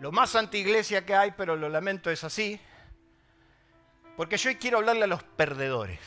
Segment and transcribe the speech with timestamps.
[0.00, 2.60] lo más antiiglesia que hay, pero lo lamento, es así,
[4.16, 6.00] porque yo hoy quiero hablarle a los perdedores.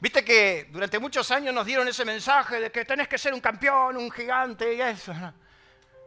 [0.00, 3.40] Viste que durante muchos años nos dieron ese mensaje de que tenés que ser un
[3.40, 5.12] campeón, un gigante y eso.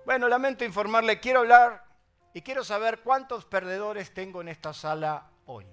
[0.05, 1.85] Bueno, lamento informarle, quiero hablar
[2.33, 5.65] y quiero saber cuántos perdedores tengo en esta sala hoy.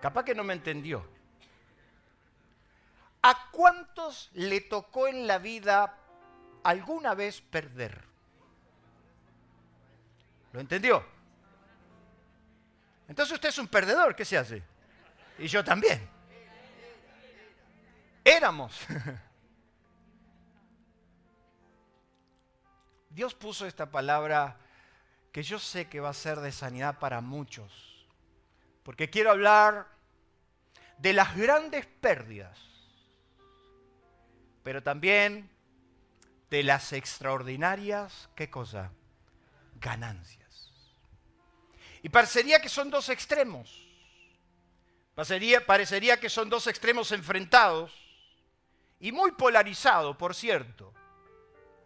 [0.00, 1.06] Capaz que no me entendió.
[3.22, 5.96] ¿A cuántos le tocó en la vida
[6.64, 8.02] alguna vez perder?
[10.52, 11.04] ¿Lo entendió?
[13.08, 14.62] Entonces usted es un perdedor, ¿qué se hace?
[15.38, 16.08] Y yo también.
[18.24, 18.80] Éramos.
[23.10, 24.56] Dios puso esta palabra
[25.32, 28.06] que yo sé que va a ser de sanidad para muchos.
[28.82, 29.86] Porque quiero hablar
[30.98, 32.58] de las grandes pérdidas,
[34.62, 35.50] pero también
[36.50, 38.92] de las extraordinarias, ¿qué cosa?
[39.76, 40.72] Ganancias.
[42.02, 43.88] Y parecería que son dos extremos.
[45.14, 47.92] Parecería, parecería que son dos extremos enfrentados
[48.98, 50.92] y muy polarizados, por cierto,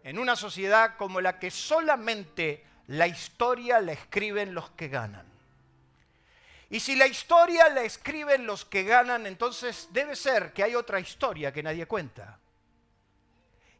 [0.03, 5.25] en una sociedad como la que solamente la historia la escriben los que ganan.
[6.69, 10.99] Y si la historia la escriben los que ganan, entonces debe ser que hay otra
[10.99, 12.39] historia que nadie cuenta.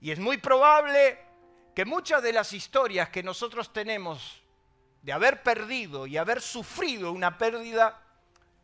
[0.01, 1.19] Y es muy probable
[1.73, 4.41] que muchas de las historias que nosotros tenemos
[5.01, 8.01] de haber perdido y haber sufrido una pérdida,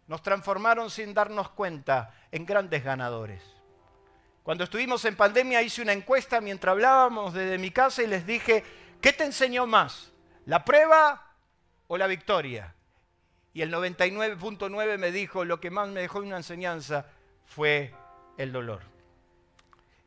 [0.07, 3.41] nos transformaron sin darnos cuenta en grandes ganadores.
[4.43, 8.63] Cuando estuvimos en pandemia hice una encuesta mientras hablábamos desde mi casa y les dije,
[8.99, 10.11] ¿qué te enseñó más?
[10.45, 11.31] ¿La prueba
[11.87, 12.75] o la victoria?
[13.53, 17.05] Y el 99.9 me dijo, lo que más me dejó una enseñanza
[17.45, 17.93] fue
[18.37, 18.92] el dolor.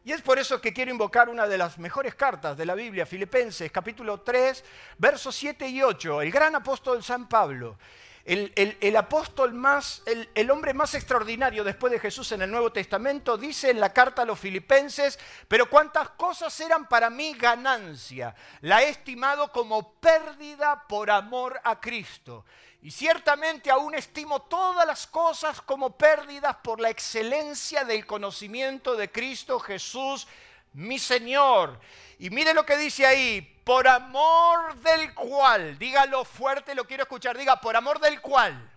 [0.06, 3.04] Y es por eso que quiero invocar una de las mejores cartas de la Biblia,
[3.04, 4.64] Filipenses, capítulo 3,
[4.98, 7.76] versos 7 y 8, el gran apóstol San Pablo.
[8.24, 13.36] El, apóstol más, el, el, hombre más extraordinario después de Jesús en el Nuevo Testamento,
[13.36, 15.18] dice en la carta a los filipenses,
[15.48, 21.80] pero cuántas cosas eran para mí ganancia, la he estimado como pérdida por amor a
[21.80, 22.44] Cristo.
[22.86, 29.10] Y ciertamente aún estimo todas las cosas como pérdidas por la excelencia del conocimiento de
[29.10, 30.28] Cristo Jesús,
[30.72, 31.80] mi Señor.
[32.20, 37.36] Y mire lo que dice ahí, por amor del cual, dígalo fuerte, lo quiero escuchar,
[37.36, 38.70] diga, por amor del cual,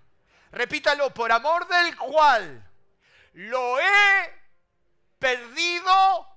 [0.53, 2.67] repítalo, por amor del cual,
[3.33, 4.33] lo he
[5.19, 6.27] perdido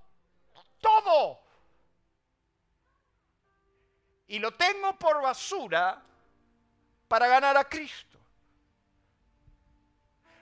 [0.79, 1.41] todo.
[4.27, 6.03] Y lo tengo por basura
[7.13, 8.19] para ganar a Cristo.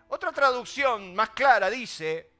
[0.06, 2.30] Otra traducción más clara dice,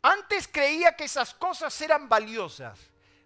[0.00, 2.78] antes creía que esas cosas eran valiosas,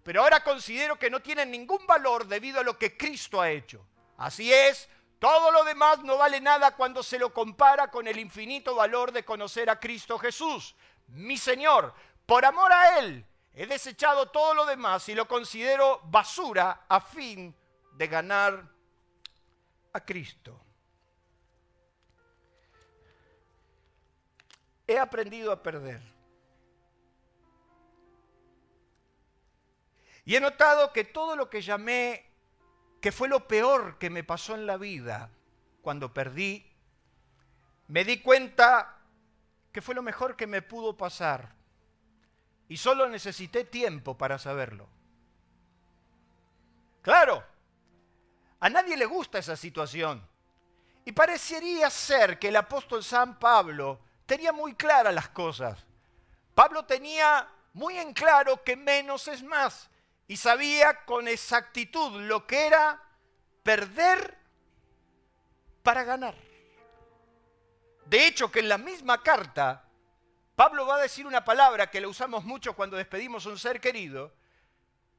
[0.02, 3.86] pero ahora considero que no tienen ningún valor debido a lo que Cristo ha hecho.
[4.16, 4.88] Así es,
[5.18, 9.26] todo lo demás no vale nada cuando se lo compara con el infinito valor de
[9.26, 10.74] conocer a Cristo Jesús,
[11.08, 11.92] mi Señor.
[12.24, 17.54] Por amor a Él, he desechado todo lo demás y lo considero basura a fin
[17.92, 18.71] de ganar
[19.92, 20.60] a Cristo.
[24.86, 26.00] He aprendido a perder.
[30.24, 32.32] Y he notado que todo lo que llamé
[33.00, 35.30] que fue lo peor que me pasó en la vida
[35.82, 36.64] cuando perdí,
[37.88, 39.00] me di cuenta
[39.72, 41.52] que fue lo mejor que me pudo pasar.
[42.68, 44.88] Y solo necesité tiempo para saberlo.
[47.02, 47.44] Claro,
[48.62, 50.24] a nadie le gusta esa situación.
[51.04, 55.84] Y parecería ser que el apóstol San Pablo tenía muy claras las cosas.
[56.54, 59.90] Pablo tenía muy en claro que menos es más
[60.28, 63.02] y sabía con exactitud lo que era
[63.64, 64.38] perder
[65.82, 66.36] para ganar.
[68.06, 69.88] De hecho, que en la misma carta,
[70.54, 73.80] Pablo va a decir una palabra que la usamos mucho cuando despedimos a un ser
[73.80, 74.32] querido,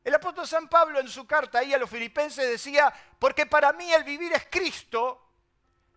[0.04, 3.92] el apóstol San Pablo en su carta ahí a los filipenses decía, porque para mí
[3.92, 5.30] el vivir es Cristo,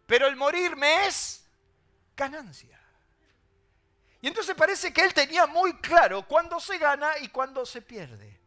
[0.06, 1.44] pero el morir me es
[2.16, 2.80] ganancia.
[4.20, 8.40] Y entonces parece que él tenía muy claro cuándo se gana y cuándo se pierde.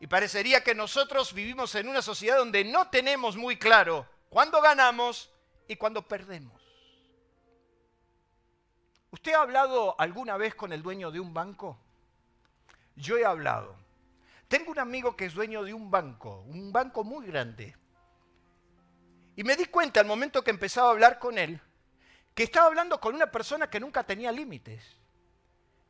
[0.00, 5.30] Y parecería que nosotros vivimos en una sociedad donde no tenemos muy claro cuándo ganamos
[5.66, 6.62] y cuándo perdemos.
[9.10, 11.78] ¿Usted ha hablado alguna vez con el dueño de un banco?
[12.94, 13.77] Yo he hablado.
[14.48, 17.76] Tengo un amigo que es dueño de un banco, un banco muy grande.
[19.36, 21.60] Y me di cuenta al momento que empezaba a hablar con él,
[22.34, 24.96] que estaba hablando con una persona que nunca tenía límites.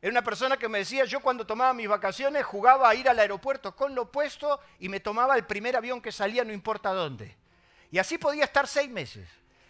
[0.02, 3.18] Era una persona que me decía, yo cuando tomaba mis vacaciones jugaba a ir al
[3.18, 7.36] aeropuerto con lo puesto y me tomaba el primer avión que salía, no importa dónde.
[7.92, 9.28] Y así podía estar seis meses.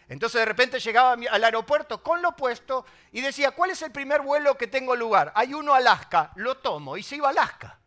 [0.08, 4.22] Entonces de repente llegaba al aeropuerto con lo puesto y decía, ¿cuál es el primer
[4.22, 5.30] vuelo que tengo lugar?
[5.34, 7.77] Hay uno a Alaska, lo tomo y se iba a Alaska.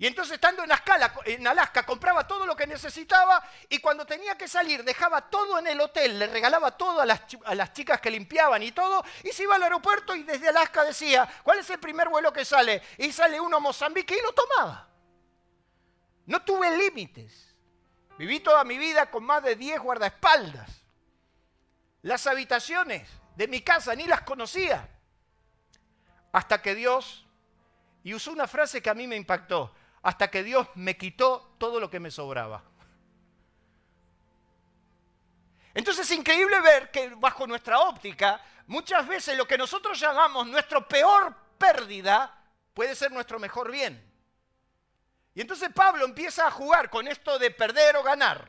[0.00, 4.82] Y entonces estando en Alaska, compraba todo lo que necesitaba y cuando tenía que salir
[4.82, 8.62] dejaba todo en el hotel, le regalaba todo a las, a las, chicas que limpiaban
[8.62, 12.08] y todo, y se iba al aeropuerto y desde Alaska decía, ¿cuál es el primer
[12.08, 12.82] vuelo que sale?
[12.96, 14.88] Y sale uno a Mozambique y lo tomaba.
[16.24, 17.54] No tuve límites.
[18.16, 20.80] Viví toda mi vida con más de 10 guardaespaldas.
[22.00, 23.06] Las habitaciones
[23.36, 24.88] de mi casa ni las conocía.
[26.32, 27.26] Hasta que Dios,
[28.02, 31.80] y usó una frase que a mí me impactó, hasta que Dios me quitó todo
[31.80, 32.62] lo que me sobraba.
[35.74, 40.86] Entonces es increíble ver que bajo nuestra óptica, muchas veces lo que nosotros llamamos nuestro
[40.88, 42.36] peor pérdida
[42.74, 44.10] puede ser nuestro mejor bien.
[45.34, 48.48] Y entonces Pablo empieza a jugar con esto de perder o ganar.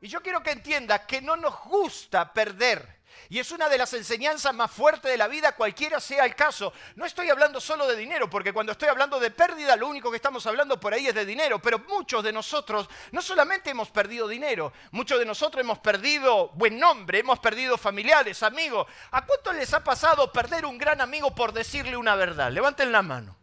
[0.00, 3.01] Y yo quiero que entienda que no nos gusta perder.
[3.28, 6.72] Y es una de las enseñanzas más fuertes de la vida, cualquiera sea el caso.
[6.96, 10.16] No estoy hablando solo de dinero, porque cuando estoy hablando de pérdida, lo único que
[10.16, 11.58] estamos hablando por ahí es de dinero.
[11.60, 16.78] Pero muchos de nosotros no solamente hemos perdido dinero, muchos de nosotros hemos perdido buen
[16.78, 18.86] nombre, hemos perdido familiares, amigos.
[19.12, 22.52] ¿A cuántos les ha pasado perder un gran amigo por decirle una verdad?
[22.52, 23.36] Levanten la mano.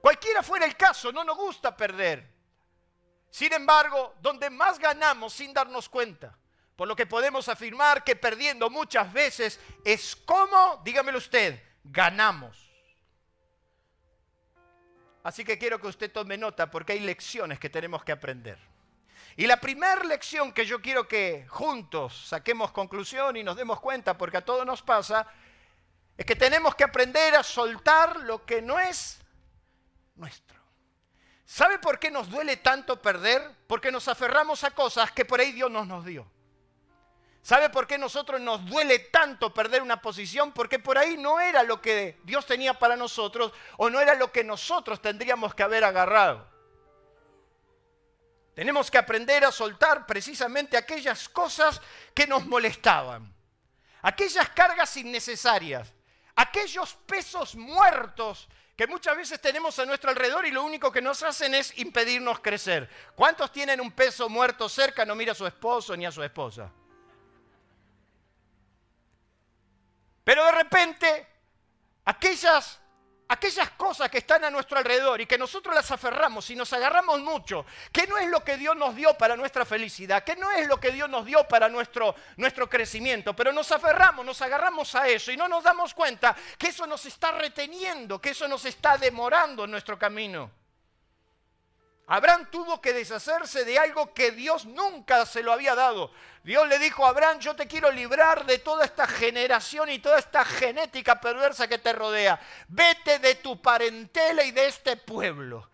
[0.00, 2.28] Cualquiera fuera el caso, no nos gusta perder.
[3.30, 6.36] Sin embargo, donde más ganamos sin darnos cuenta
[6.76, 12.70] por lo que podemos afirmar que perdiendo muchas veces es como, dígamelo usted, ganamos.
[15.22, 18.58] Así que quiero que usted tome nota porque hay lecciones que tenemos que aprender.
[19.36, 24.18] Y la primera lección que yo quiero que juntos saquemos conclusión y nos demos cuenta,
[24.18, 25.26] porque a todos nos pasa,
[26.16, 29.20] es que tenemos que aprender a soltar lo que no es
[30.16, 30.60] nuestro.
[31.44, 33.42] ¿Sabe por qué nos duele tanto perder?
[33.66, 36.26] Porque nos aferramos a cosas que por ahí Dios nos nos dio.
[37.42, 40.52] ¿Sabe por qué nosotros nos duele tanto perder una posición?
[40.52, 44.30] Porque por ahí no era lo que Dios tenía para nosotros o no era lo
[44.30, 46.48] que nosotros tendríamos que haber agarrado.
[48.54, 51.80] Tenemos que aprender a soltar precisamente aquellas cosas
[52.14, 53.34] que nos molestaban,
[54.02, 55.92] aquellas cargas innecesarias,
[56.36, 61.22] aquellos pesos muertos que muchas veces tenemos a nuestro alrededor y lo único que nos
[61.24, 62.88] hacen es impedirnos crecer.
[63.16, 65.04] ¿Cuántos tienen un peso muerto cerca?
[65.04, 66.70] No mira a su esposo ni a su esposa.
[70.24, 71.26] Pero de repente,
[72.04, 72.80] aquellas,
[73.28, 77.20] aquellas cosas que están a nuestro alrededor y que nosotros las aferramos y nos agarramos
[77.20, 80.68] mucho, que no es lo que Dios nos dio para nuestra felicidad, que no es
[80.68, 85.08] lo que Dios nos dio para nuestro, nuestro crecimiento, pero nos aferramos, nos agarramos a
[85.08, 88.96] eso y no nos damos cuenta que eso nos está reteniendo, que eso nos está
[88.96, 90.61] demorando en nuestro camino.
[92.12, 96.12] Abraham tuvo que deshacerse de algo que Dios nunca se lo había dado.
[96.44, 100.18] Dios le dijo a Abraham, yo te quiero librar de toda esta generación y toda
[100.18, 102.38] esta genética perversa que te rodea.
[102.68, 105.70] Vete de tu parentela y de este pueblo.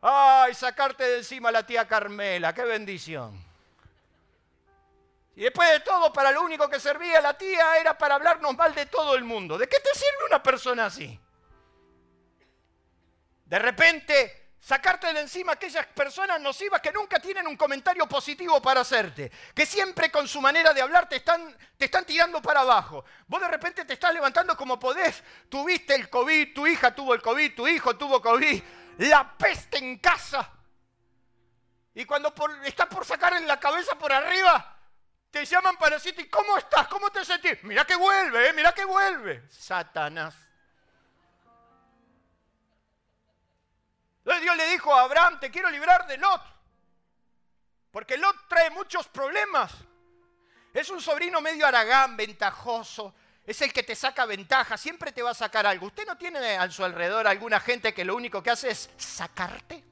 [0.00, 3.44] Ay, sacarte de encima a la tía Carmela, qué bendición.
[5.34, 8.72] Y después de todo, para lo único que servía la tía era para hablarnos mal
[8.76, 9.58] de todo el mundo.
[9.58, 11.18] ¿De qué te sirve una persona así?
[13.46, 18.80] De repente sacarte de encima aquellas personas nocivas que nunca tienen un comentario positivo para
[18.80, 21.54] hacerte, que siempre con su manera de hablar te están,
[22.06, 23.04] tirando para abajo.
[23.26, 27.20] Vos de repente te estás levantando como podés, tuviste el COVID, tu hija tuvo el
[27.20, 28.62] COVID, tu hijo tuvo COVID,
[28.98, 30.50] la peste en casa.
[31.92, 34.78] Y cuando por, estás por sacar en la cabeza por arriba,
[35.30, 36.88] te llaman para decirte, ¿cómo estás?
[36.88, 37.62] ¿Cómo te sentís?
[37.64, 38.52] Mira que vuelve, ¿eh?
[38.54, 39.42] mira que vuelve.
[39.50, 40.34] Satanás.
[44.24, 46.40] Entonces Dios le dijo a Abraham, te quiero librar de Lot.
[47.90, 49.70] Porque Lot trae muchos problemas.
[50.72, 53.14] Es un sobrino medio aragán, ventajoso.
[53.44, 55.88] Es el que te saca ventaja, siempre te va a sacar algo.
[55.88, 59.84] ¿Usted no tiene a su alrededor alguna gente que lo único que hace es sacarte?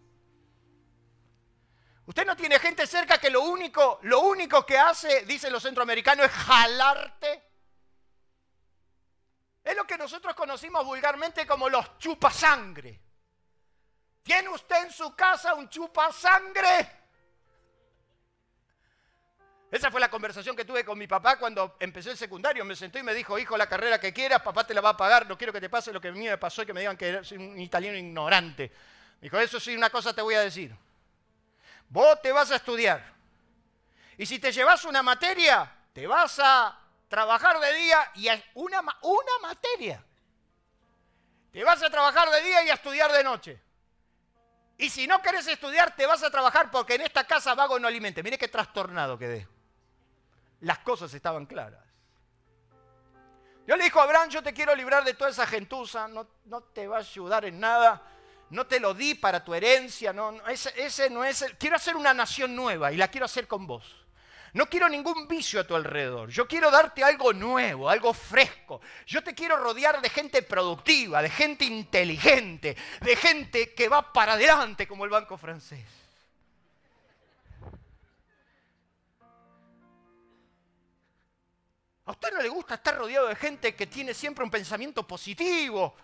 [2.07, 6.25] Usted no tiene gente cerca que lo único, lo único que hace, dicen los centroamericanos,
[6.25, 7.43] es jalarte.
[9.63, 13.12] Es lo que nosotros conocimos vulgarmente como los chupasangre.
[14.23, 17.03] ¿Tiene usted en su casa un chupasangre?
[19.73, 22.63] Esa fue la conversación que tuve con mi papá cuando empecé el secundario.
[22.63, 24.97] Me sentó y me dijo, hijo, la carrera que quieras, papá te la va a
[24.99, 26.81] pagar, no quiero que te pase lo que a mí me pasó y que me
[26.81, 28.71] digan que soy un italiano ignorante.
[29.15, 30.77] Me dijo, eso sí, una cosa te voy a decir.
[31.89, 33.03] Vos te vas a estudiar.
[34.19, 38.81] Y si te llevas una materia, te vas a trabajar de día y a una,
[38.81, 40.05] una materia.
[41.51, 43.59] Te vas a trabajar de día y a estudiar de noche.
[44.83, 47.89] Y si no querés estudiar, te vas a trabajar porque en esta casa vago no
[47.89, 48.23] alimente.
[48.23, 49.47] Mire qué trastornado quedé
[50.63, 51.81] las cosas estaban claras.
[53.67, 56.63] Yo le dijo a Abraham, yo te quiero librar de toda esa gentuza, no, no
[56.63, 58.03] te va a ayudar en nada,
[58.51, 62.13] no te lo di para tu herencia, no, ese no es el, quiero hacer una
[62.13, 64.02] nación nueva y la quiero hacer con vos.
[64.55, 66.29] No quiero ningún vicio a tu alrededor.
[66.29, 68.83] Yo quiero darte algo nuevo, algo fresco.
[69.07, 74.35] Yo te quiero rodear de gente productiva, de gente inteligente, de gente que va para
[74.35, 75.87] adelante como el banco francés.
[82.05, 85.97] ¿A usted no le gusta estar rodeado de gente que tiene siempre un pensamiento positivo?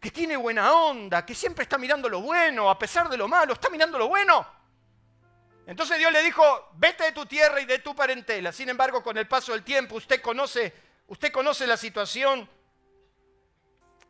[0.00, 3.52] Que tiene buena onda, que siempre está mirando lo bueno, a pesar de lo malo,
[3.52, 4.57] está mirando lo bueno.
[5.68, 8.52] Entonces Dios le dijo, vete de tu tierra y de tu parentela.
[8.52, 10.72] Sin embargo, con el paso del tiempo, usted conoce,
[11.08, 12.48] usted conoce la situación.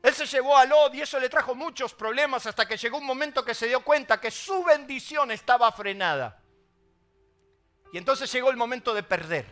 [0.01, 3.05] Él se llevó a Lot y eso le trajo muchos problemas hasta que llegó un
[3.05, 6.41] momento que se dio cuenta que su bendición estaba frenada.
[7.93, 9.47] Y entonces llegó el momento de perder.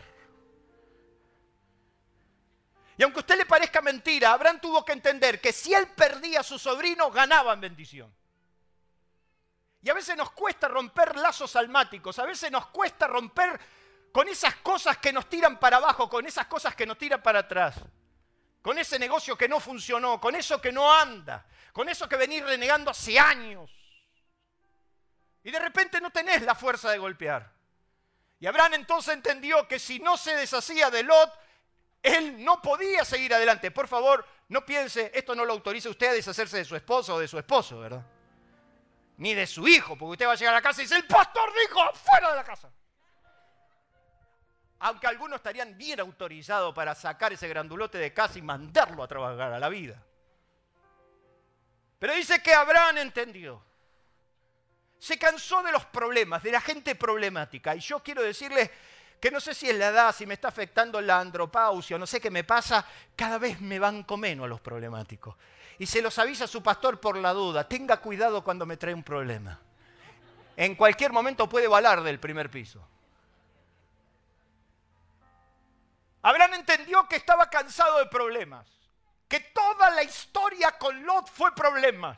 [2.95, 6.39] Y aunque a usted le parezca mentira, Abraham tuvo que entender que si él perdía
[6.39, 8.15] a su sobrino, ganaba en bendición.
[9.87, 13.57] Y a veces nos cuesta romper lazos almáticos, a veces nos cuesta romper
[14.11, 17.39] con esas cosas que nos tiran para abajo, con esas cosas que nos tiran para
[17.39, 17.75] atrás,
[18.61, 22.43] con ese negocio que no funcionó, con eso que no anda, con eso que venís
[22.43, 23.71] renegando hace años.
[25.41, 27.49] Y de repente no tenés la fuerza de golpear.
[28.41, 31.31] Y Abraham entonces entendió que si no se deshacía de Lot,
[32.03, 33.71] él no podía seguir adelante.
[33.71, 37.19] Por favor, no piense, esto no lo autoriza usted a deshacerse de su esposo o
[37.19, 38.16] de su esposo, ¿verdad?
[39.17, 41.07] Ni de su hijo, porque usted va a llegar a la casa y dice, el
[41.07, 42.71] pastor dijo, fuera de la casa.
[44.79, 49.51] Aunque algunos estarían bien autorizados para sacar ese grandulote de casa y mandarlo a trabajar
[49.51, 50.03] a la vida.
[51.99, 53.63] Pero dice que Abraham entendió.
[54.99, 57.75] Se cansó de los problemas, de la gente problemática.
[57.75, 58.71] Y yo quiero decirle
[59.19, 62.21] que no sé si es la edad, si me está afectando la andropausia, no sé
[62.21, 65.35] qué me pasa, cada vez me banco menos a los problemáticos.
[65.79, 69.03] Y se los avisa su pastor por la duda, tenga cuidado cuando me trae un
[69.03, 69.59] problema.
[70.55, 72.87] En cualquier momento puede valar del primer piso.
[76.23, 78.67] Abraham entendió que estaba cansado de problemas,
[79.27, 82.17] que toda la historia con Lot fue problemas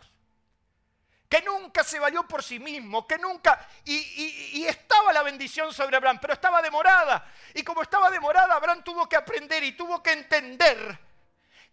[1.30, 3.68] que nunca se valió por sí mismo, que nunca...
[3.86, 7.32] Y, estaba la bendición sobre Abraham, pero estaba demorada.
[7.54, 11.00] Y como estaba demorada, Abraham tuvo que aprender y tuvo que entender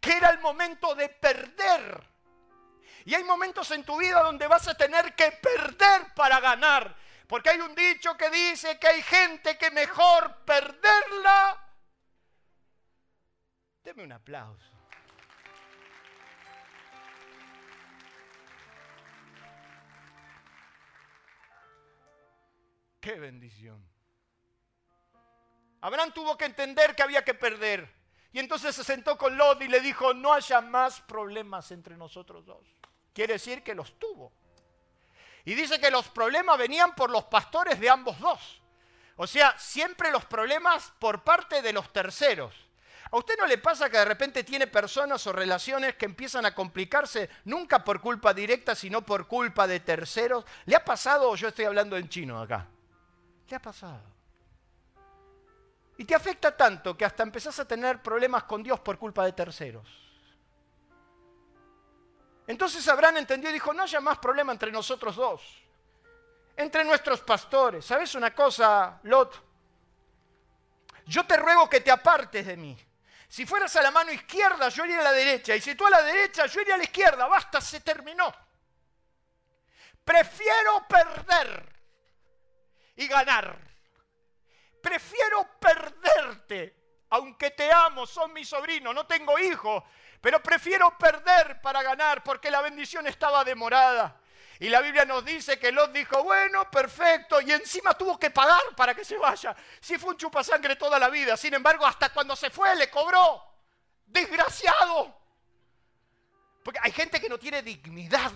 [0.00, 2.06] que era el momento de perder.
[3.04, 6.96] Y hay momentos en tu vida donde vas a tener que perder para ganar.
[7.28, 11.62] Porque hay un dicho que dice que hay gente que mejor perderla.
[13.82, 14.76] Deme un aplauso.
[23.00, 23.88] ¡Qué bendición!
[25.80, 27.95] Abraham tuvo que entender que había que perder.
[28.36, 32.44] Y entonces se sentó con Lot y le dijo, no haya más problemas entre nosotros
[32.44, 32.66] dos.
[33.14, 34.30] Quiere decir que los tuvo.
[35.46, 38.60] Y dice que los problemas venían por los pastores de ambos dos.
[39.16, 42.54] O sea, siempre los problemas por parte de los terceros.
[43.10, 46.54] ¿A usted no le pasa que de repente tiene personas o relaciones que empiezan a
[46.54, 50.44] complicarse nunca por culpa directa, sino por culpa de terceros?
[50.66, 52.66] ¿Le ha pasado o yo estoy hablando en chino acá?
[53.46, 54.15] ¿Qué ha pasado?
[55.98, 59.32] Y te afecta tanto que hasta empezás a tener problemas con Dios por culpa de
[59.32, 59.88] terceros.
[62.46, 65.42] Entonces Abraham entendió y dijo, no haya más problema entre nosotros dos,
[66.56, 67.84] entre nuestros pastores.
[67.84, 69.42] ¿Sabes una cosa, Lot?
[71.06, 72.76] Yo te ruego que te apartes de mí.
[73.28, 75.56] Si fueras a la mano izquierda, yo iría a la derecha.
[75.56, 77.26] Y si tú a la derecha, yo iría a la izquierda.
[77.26, 78.32] Basta, se terminó.
[80.04, 81.74] Prefiero perder
[82.96, 83.65] y ganar.
[84.86, 86.76] Prefiero perderte,
[87.10, 89.84] aunque te amo, son mi sobrino, no tengo hijo,
[90.20, 94.20] pero prefiero perder para ganar porque la bendición estaba demorada.
[94.60, 98.62] Y la Biblia nos dice que Lot dijo, bueno, perfecto, y encima tuvo que pagar
[98.76, 99.56] para que se vaya.
[99.80, 103.42] Sí fue un chupasangre toda la vida, sin embargo, hasta cuando se fue le cobró.
[104.06, 105.20] Desgraciado.
[106.62, 108.30] Porque hay gente que no tiene dignidad.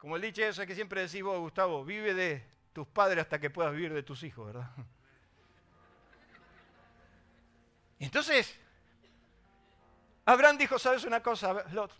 [0.00, 2.42] Como el dicho ese que siempre decís vos, Gustavo, vive de
[2.72, 4.70] tus padres hasta que puedas vivir de tus hijos, ¿verdad?
[7.98, 8.58] Entonces,
[10.24, 11.92] Abraham dijo, ¿sabes una cosa, Lot?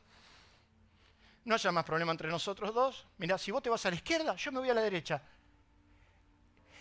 [1.45, 3.07] No haya más problema entre nosotros dos.
[3.19, 5.23] Mira, si vos te vas a la izquierda, yo me voy a la derecha.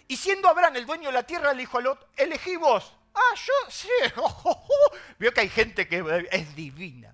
[0.08, 2.96] Y siendo Abraham el dueño de la tierra, le dijo a Lot, elegí vos.
[3.14, 3.90] Ah, yo sí.
[5.20, 7.14] Vio que hay gente que es divina.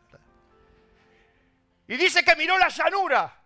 [1.87, 3.44] Y dice que miró la llanura.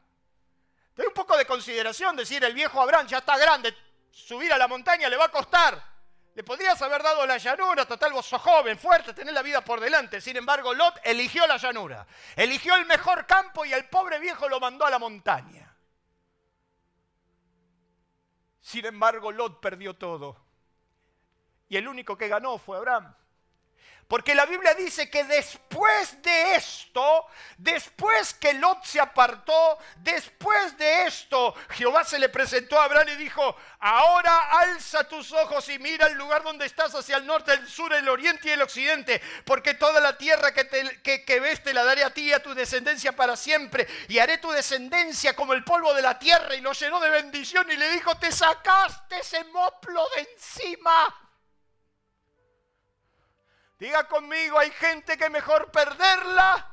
[0.99, 3.73] Ten un poco de consideración, decir, el viejo Abraham ya está grande,
[4.11, 5.81] subir a la montaña le va a costar.
[6.35, 9.79] Le podrías haber dado la llanura, total, vos sos joven, fuerte, tenés la vida por
[9.79, 10.19] delante.
[10.19, 14.59] Sin embargo, Lot eligió la llanura, eligió el mejor campo y el pobre viejo lo
[14.59, 15.73] mandó a la montaña.
[18.59, 20.35] Sin embargo, Lot perdió todo.
[21.69, 23.15] Y el único que ganó fue Abraham.
[24.09, 27.27] Porque la Biblia dice que después de esto,
[27.59, 33.17] después que Lot se apartó, después de esto, Jehová se le presentó a Abraham y
[33.17, 37.67] dijo, ahora alza tus ojos y mira el lugar donde estás hacia el norte, el
[37.67, 41.83] sur, el oriente y el occidente, porque toda la tierra que, que ves te la
[41.83, 45.63] daré a ti y a tu descendencia para siempre, y haré tu descendencia como el
[45.63, 49.43] polvo de la tierra, y lo llenó de bendición y le dijo, te sacaste ese
[49.43, 51.28] moplo de encima.
[53.79, 56.69] Diga conmigo, hay gente que mejor perderla.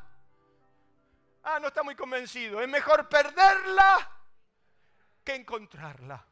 [1.44, 2.60] Ah, no está muy convencido.
[2.60, 4.10] Es mejor perderla
[5.24, 6.26] que encontrarla.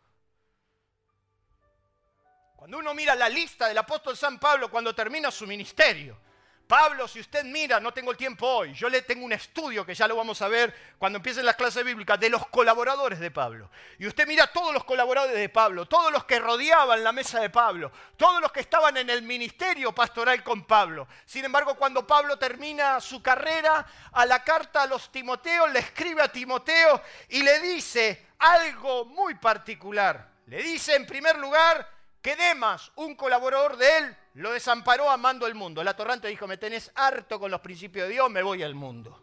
[2.56, 6.18] Cuando uno mira la lista del apóstol San Pablo cuando termina su ministerio,
[6.66, 9.94] Pablo, si usted mira, no tengo el tiempo hoy, yo le tengo un estudio que
[9.94, 13.70] ya lo vamos a ver cuando empiecen las clases bíblicas de los colaboradores de Pablo.
[13.98, 17.50] Y usted mira todos los colaboradores de Pablo, todos los que rodeaban la mesa de
[17.50, 21.06] Pablo, todos los que estaban en el ministerio pastoral con Pablo.
[21.26, 26.22] Sin embargo, cuando Pablo termina su carrera, a la carta a los Timoteos le escribe
[26.22, 30.30] a Timoteo y le dice algo muy particular.
[30.46, 31.90] Le dice en primer lugar
[32.22, 35.80] que Demas, un colaborador de él, lo desamparó amando el mundo.
[35.80, 39.22] El atorrante dijo, me tenés harto con los principios de Dios, me voy al mundo.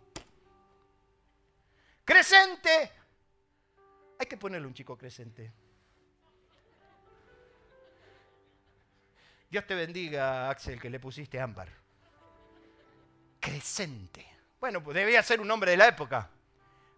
[2.06, 2.92] Crescente.
[4.20, 5.52] Hay que ponerle un chico crescente.
[9.50, 11.68] Dios te bendiga, Axel, que le pusiste ámbar.
[13.40, 14.26] Crescente.
[14.62, 16.30] Bueno, pues debía ser un hombre de la época.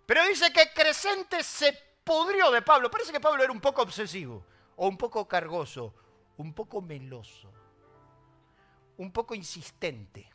[0.05, 1.73] Pero dice que Crescente se
[2.03, 2.91] pudrió de Pablo.
[2.91, 4.45] Parece que Pablo era un poco obsesivo,
[4.75, 5.95] o un poco cargoso,
[6.37, 7.62] un poco meloso
[8.97, 10.29] un poco insistente,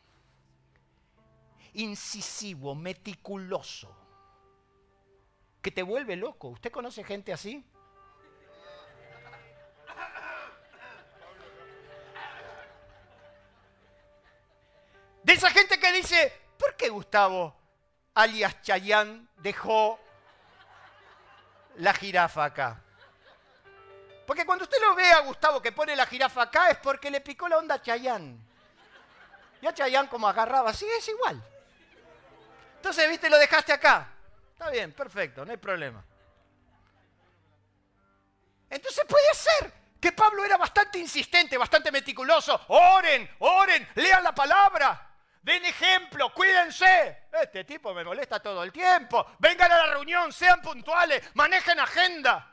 [1.75, 3.95] incisivo, meticuloso,
[5.63, 6.49] que te vuelve loco.
[6.49, 7.65] ¿Usted conoce gente así?
[15.23, 17.55] De esa gente que dice, ¿por qué Gustavo,
[18.15, 20.01] alias Chayán, dejó
[21.77, 22.83] la jirafa acá?
[24.27, 27.21] Porque cuando usted lo ve a Gustavo que pone la jirafa acá es porque le
[27.21, 28.48] picó la onda a Chayán.
[29.61, 31.43] Y a Chayán como agarraba, sí, es igual.
[32.77, 34.09] Entonces, viste, lo dejaste acá.
[34.53, 36.05] Está bien, perfecto, no hay problema.
[38.71, 42.61] Entonces puede ser que Pablo era bastante insistente, bastante meticuloso.
[42.69, 45.05] Oren, oren, lean la palabra.
[45.43, 47.29] Den ejemplo, cuídense.
[47.33, 49.27] Este tipo me molesta todo el tiempo.
[49.39, 52.53] Vengan a la reunión, sean puntuales, manejen agenda.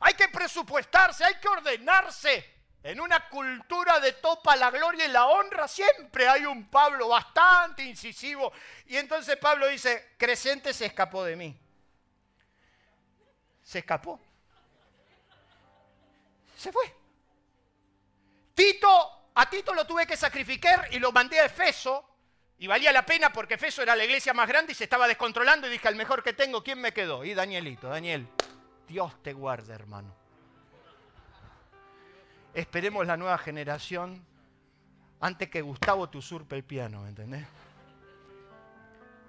[0.00, 2.54] Hay que presupuestarse, hay que ordenarse.
[2.84, 7.82] En una cultura de topa la gloria y la honra siempre hay un Pablo bastante
[7.82, 8.52] incisivo.
[8.86, 11.58] Y entonces Pablo dice, Crescente se escapó de mí.
[13.62, 14.20] Se escapó.
[16.58, 16.94] Se fue.
[18.54, 22.10] Tito, a Tito lo tuve que sacrificar y lo mandé a Efeso.
[22.58, 25.66] Y valía la pena porque Efeso era la iglesia más grande y se estaba descontrolando
[25.66, 27.24] y dije, al mejor que tengo, ¿quién me quedó?
[27.24, 28.28] Y Danielito, Daniel.
[28.86, 30.14] Dios te guarde, hermano.
[32.52, 34.24] Esperemos la nueva generación
[35.20, 37.44] antes que Gustavo te usurpe el piano, ¿me ¿entendés?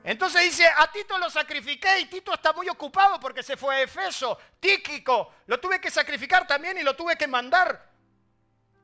[0.04, 3.82] Entonces dice, a Tito lo sacrifiqué y Tito está muy ocupado porque se fue a
[3.82, 4.38] Efeso.
[4.60, 7.90] Tíquico, lo tuve que sacrificar también y lo tuve que mandar.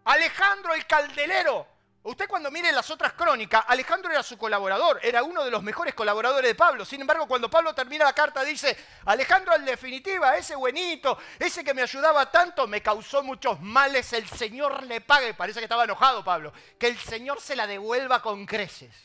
[0.06, 1.68] Alejandro el caldelero,
[2.04, 5.94] Usted cuando mire las otras crónicas, Alejandro era su colaborador, era uno de los mejores
[5.94, 6.84] colaboradores de Pablo.
[6.84, 11.76] Sin embargo, cuando Pablo termina la carta dice, Alejandro en definitiva, ese buenito, ese que
[11.76, 15.36] me ayudaba tanto, me causó muchos males, el Señor le pague.
[15.36, 16.52] Parece que estaba enojado Pablo.
[16.80, 18.96] Que el Señor se la devuelva con creces.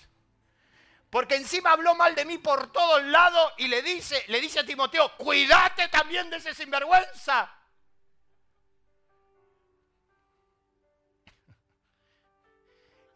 [1.11, 4.66] Porque encima habló mal de mí por todos lados y le dice, le dice a
[4.66, 7.50] Timoteo, cuídate también de ese sinvergüenza.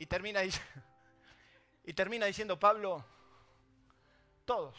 [0.00, 0.40] Y termina,
[1.84, 3.04] y termina diciendo Pablo,
[4.46, 4.74] todos,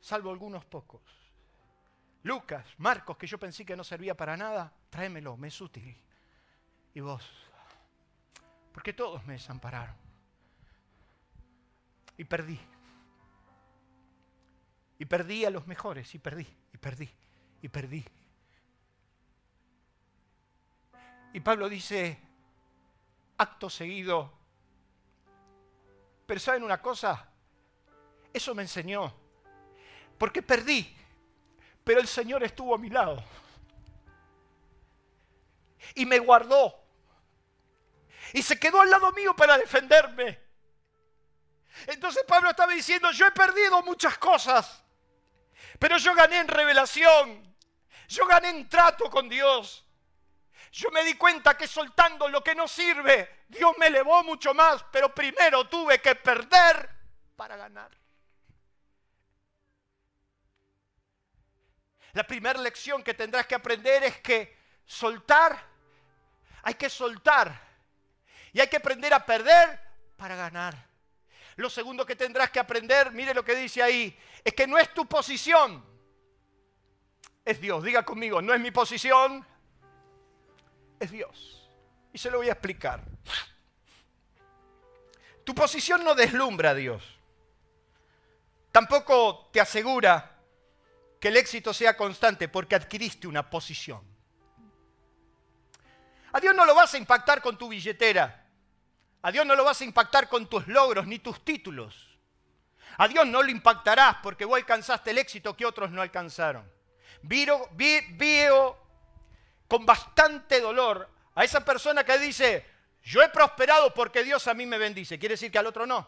[0.00, 1.00] salvo algunos pocos.
[2.24, 5.96] Lucas, Marcos, que yo pensé que no servía para nada, tráemelo, me es útil.
[6.94, 7.24] Y vos,
[8.72, 9.94] porque todos me desampararon.
[12.16, 12.58] Y perdí.
[14.98, 17.08] Y perdí a los mejores, y perdí, y perdí,
[17.62, 18.04] y perdí.
[21.34, 22.18] Y Pablo dice,
[23.44, 24.32] acto seguido.
[26.26, 27.28] Pero ¿saben una cosa?
[28.32, 29.14] Eso me enseñó.
[30.18, 30.96] Porque perdí,
[31.84, 33.22] pero el Señor estuvo a mi lado.
[35.94, 36.74] Y me guardó.
[38.32, 40.40] Y se quedó al lado mío para defenderme.
[41.86, 44.82] Entonces Pablo estaba diciendo, yo he perdido muchas cosas,
[45.78, 47.54] pero yo gané en revelación,
[48.08, 49.83] yo gané en trato con Dios,
[50.74, 54.84] yo me di cuenta que soltando lo que no sirve, Dios me elevó mucho más,
[54.90, 56.90] pero primero tuve que perder
[57.36, 57.92] para ganar.
[62.12, 65.64] La primera lección que tendrás que aprender es que soltar,
[66.64, 67.56] hay que soltar.
[68.52, 69.80] Y hay que aprender a perder
[70.16, 70.74] para ganar.
[71.54, 74.92] Lo segundo que tendrás que aprender, mire lo que dice ahí, es que no es
[74.92, 75.84] tu posición,
[77.44, 77.84] es Dios.
[77.84, 79.46] Diga conmigo, no es mi posición,
[81.10, 81.68] Dios.
[82.12, 83.02] Y se lo voy a explicar.
[85.44, 87.02] Tu posición no deslumbra a Dios.
[88.72, 90.38] Tampoco te asegura
[91.20, 94.02] que el éxito sea constante porque adquiriste una posición.
[96.32, 98.46] A Dios no lo vas a impactar con tu billetera.
[99.22, 102.18] A Dios no lo vas a impactar con tus logros ni tus títulos.
[102.98, 106.70] A Dios no lo impactarás porque vos alcanzaste el éxito que otros no alcanzaron.
[107.22, 108.78] Veo
[109.74, 112.64] con bastante dolor a esa persona que dice,
[113.02, 115.18] yo he prosperado porque Dios a mí me bendice.
[115.18, 116.06] Quiere decir que al otro no.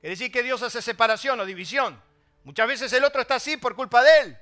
[0.00, 2.00] Quiere decir que Dios hace separación o división.
[2.44, 4.38] Muchas veces el otro está así por culpa de él.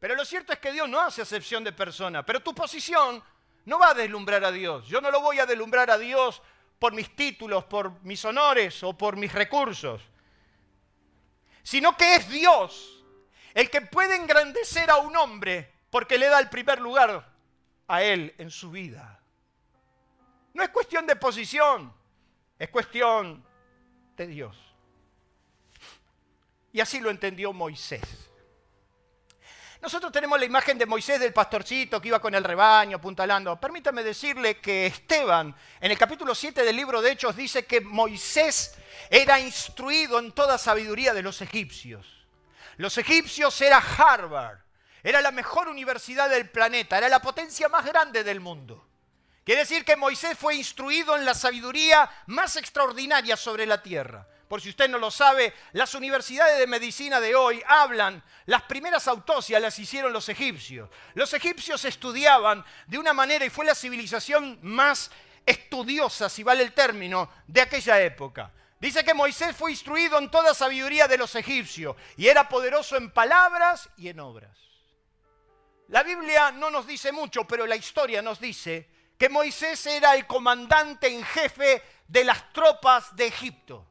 [0.00, 2.26] Pero lo cierto es que Dios no hace acepción de persona.
[2.26, 3.24] Pero tu posición
[3.64, 4.86] no va a deslumbrar a Dios.
[4.86, 6.42] Yo no lo voy a deslumbrar a Dios
[6.78, 10.02] por mis títulos, por mis honores o por mis recursos.
[11.62, 13.02] Sino que es Dios
[13.54, 17.37] el que puede engrandecer a un hombre porque le da el primer lugar
[17.88, 19.20] a Él en su vida.
[20.54, 21.92] No es cuestión de posición,
[22.58, 23.44] es cuestión
[24.16, 24.56] de Dios.
[26.72, 28.28] Y así lo entendió Moisés.
[29.80, 33.60] Nosotros tenemos la imagen de Moisés del pastorcito que iba con el rebaño apuntalando.
[33.60, 38.76] Permítame decirle que Esteban, en el capítulo 7 del libro de Hechos, dice que Moisés
[39.08, 42.26] era instruido en toda sabiduría de los egipcios.
[42.76, 44.58] Los egipcios era Harvard,
[45.02, 48.86] era la mejor universidad del planeta, era la potencia más grande del mundo.
[49.44, 54.28] Quiere decir que Moisés fue instruido en la sabiduría más extraordinaria sobre la tierra.
[54.48, 59.06] Por si usted no lo sabe, las universidades de medicina de hoy hablan, las primeras
[59.08, 60.90] autopsias las hicieron los egipcios.
[61.14, 65.10] Los egipcios estudiaban de una manera y fue la civilización más
[65.44, 68.52] estudiosa, si vale el término, de aquella época.
[68.80, 73.10] Dice que Moisés fue instruido en toda sabiduría de los egipcios y era poderoso en
[73.10, 74.67] palabras y en obras.
[75.88, 80.26] La Biblia no nos dice mucho, pero la historia nos dice que Moisés era el
[80.26, 83.86] comandante en jefe de las tropas de Egipto.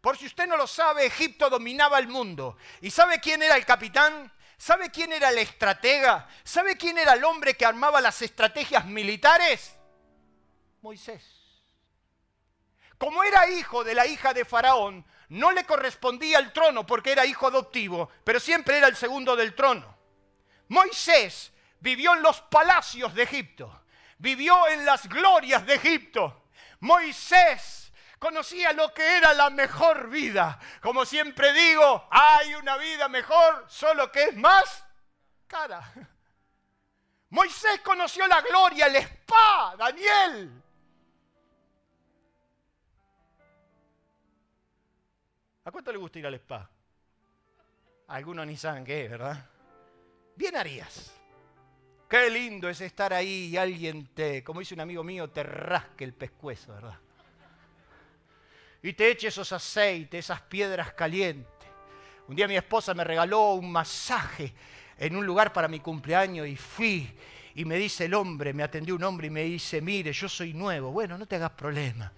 [0.00, 2.56] Por si usted no lo sabe, Egipto dominaba el mundo.
[2.80, 4.32] ¿Y sabe quién era el capitán?
[4.56, 6.28] ¿Sabe quién era el estratega?
[6.42, 9.76] ¿Sabe quién era el hombre que armaba las estrategias militares?
[10.80, 11.22] Moisés.
[12.96, 17.26] Como era hijo de la hija de Faraón, no le correspondía el trono porque era
[17.26, 20.01] hijo adoptivo, pero siempre era el segundo del trono.
[20.72, 23.82] Moisés vivió en los palacios de Egipto,
[24.16, 26.44] vivió en las glorias de Egipto.
[26.80, 30.58] Moisés conocía lo que era la mejor vida.
[30.80, 34.86] Como siempre digo, hay una vida mejor, solo que es más
[35.46, 35.92] cara.
[37.28, 40.62] Moisés conoció la gloria, el spa, Daniel.
[45.64, 46.70] ¿A cuánto le gusta ir al spa?
[48.08, 49.51] Algunos ni saben qué es, ¿verdad?
[50.36, 51.12] Bien harías.
[52.08, 56.04] Qué lindo es estar ahí y alguien te, como dice un amigo mío, te rasque
[56.04, 56.98] el pescuezo, ¿verdad?
[58.82, 61.68] Y te eche esos aceites, esas piedras calientes.
[62.28, 64.52] Un día mi esposa me regaló un masaje
[64.98, 67.10] en un lugar para mi cumpleaños y fui
[67.54, 70.54] y me dice el hombre, me atendió un hombre y me dice, mire, yo soy
[70.54, 72.12] nuevo, bueno, no te hagas problema.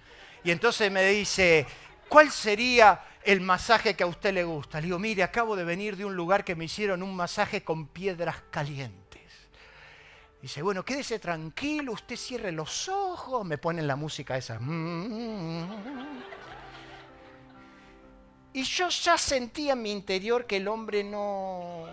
[0.44, 1.66] Y entonces me dice,
[2.08, 4.80] ¿cuál sería el masaje que a usted le gusta?
[4.80, 7.86] Le digo, mire, acabo de venir de un lugar que me hicieron un masaje con
[7.88, 9.04] piedras calientes.
[10.40, 14.60] Dice, bueno, quédese tranquilo, usted cierre los ojos, me ponen la música esa.
[18.52, 21.86] Y yo ya sentía en mi interior que el hombre no...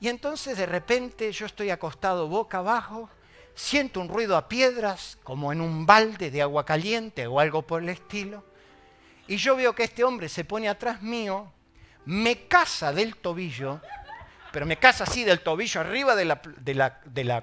[0.00, 3.10] Y entonces de repente yo estoy acostado boca abajo,
[3.54, 7.82] siento un ruido a piedras, como en un balde de agua caliente o algo por
[7.82, 8.44] el estilo,
[9.26, 11.52] y yo veo que este hombre se pone atrás mío,
[12.04, 13.80] me caza del tobillo
[14.52, 16.40] pero me casa así del tobillo arriba de la...
[16.58, 17.42] De la, de la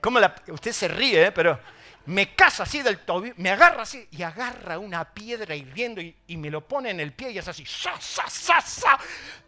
[0.00, 1.32] ¿cómo la usted se ríe, ¿eh?
[1.32, 1.58] pero
[2.04, 6.36] me casa así del tobillo, me agarra así y agarra una piedra hirviendo y, y,
[6.36, 8.98] me lo pone en el pie y es así, ¡sa, sa, sa, sa!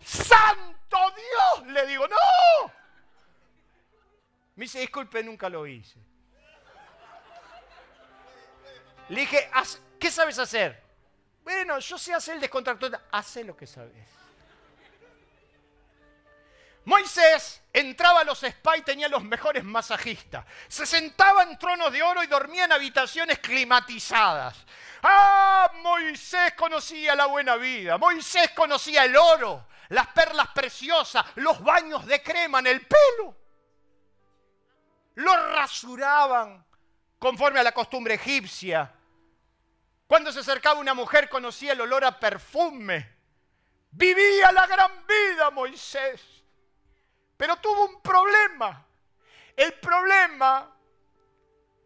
[0.03, 1.73] ¡Santo Dios!
[1.73, 2.73] Le digo, ¡no!
[4.57, 5.99] Me dice, disculpe, nunca lo hice.
[9.09, 9.51] Le dije,
[9.99, 10.83] ¿qué sabes hacer?
[11.43, 12.99] Bueno, yo sé hacer el descontractor.
[13.11, 14.09] Hace lo que sabes.
[16.87, 20.45] Moisés entraba a los spa y tenía los mejores masajistas.
[20.69, 24.55] Se sentaba en tronos de oro y dormía en habitaciones climatizadas.
[25.03, 27.97] Ah, Moisés conocía la buena vida.
[27.97, 33.44] Moisés conocía el oro, las perlas preciosas, los baños de crema en el pelo.
[35.15, 36.65] Lo rasuraban
[37.19, 38.93] conforme a la costumbre egipcia.
[40.07, 43.15] Cuando se acercaba una mujer conocía el olor a perfume.
[43.91, 46.21] Vivía la gran vida Moisés.
[47.37, 48.87] Pero tuvo un problema.
[49.57, 50.71] El problema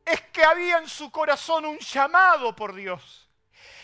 [0.05, 3.28] es que había en su corazón un llamado por Dios.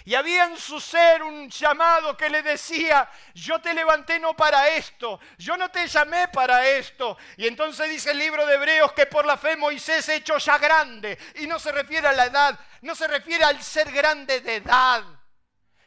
[0.06, 4.68] Y había en su ser un llamado que le decía, yo te levanté no para
[4.68, 7.16] esto, yo no te llamé para esto.
[7.38, 11.18] Y entonces dice el libro de Hebreos que por la fe Moisés hecho ya grande.
[11.36, 15.04] Y no se refiere a la edad, no se refiere al ser grande de edad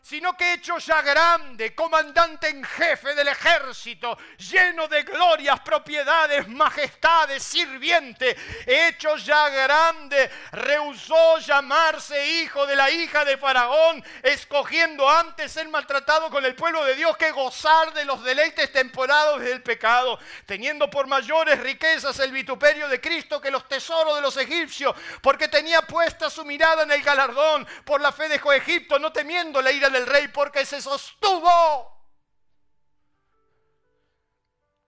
[0.08, 7.44] sino que hecho ya grande, comandante en jefe del ejército, lleno de glorias, propiedades, majestades,
[7.44, 15.68] sirviente, hecho ya grande, rehusó llamarse hijo de la hija de Faraón, escogiendo antes ser
[15.68, 20.90] maltratado con el pueblo de Dios que gozar de los deleites temporados del pecado, teniendo
[20.90, 25.82] por mayores riquezas el vituperio de Cristo que los tesoros de los egipcios, porque tenía
[25.82, 29.90] puesta su mirada en el galardón, por la fe dejó Egipto, no temiendo la ira
[29.90, 31.98] de el rey porque se sostuvo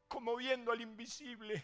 [0.07, 1.63] como viendo al invisible.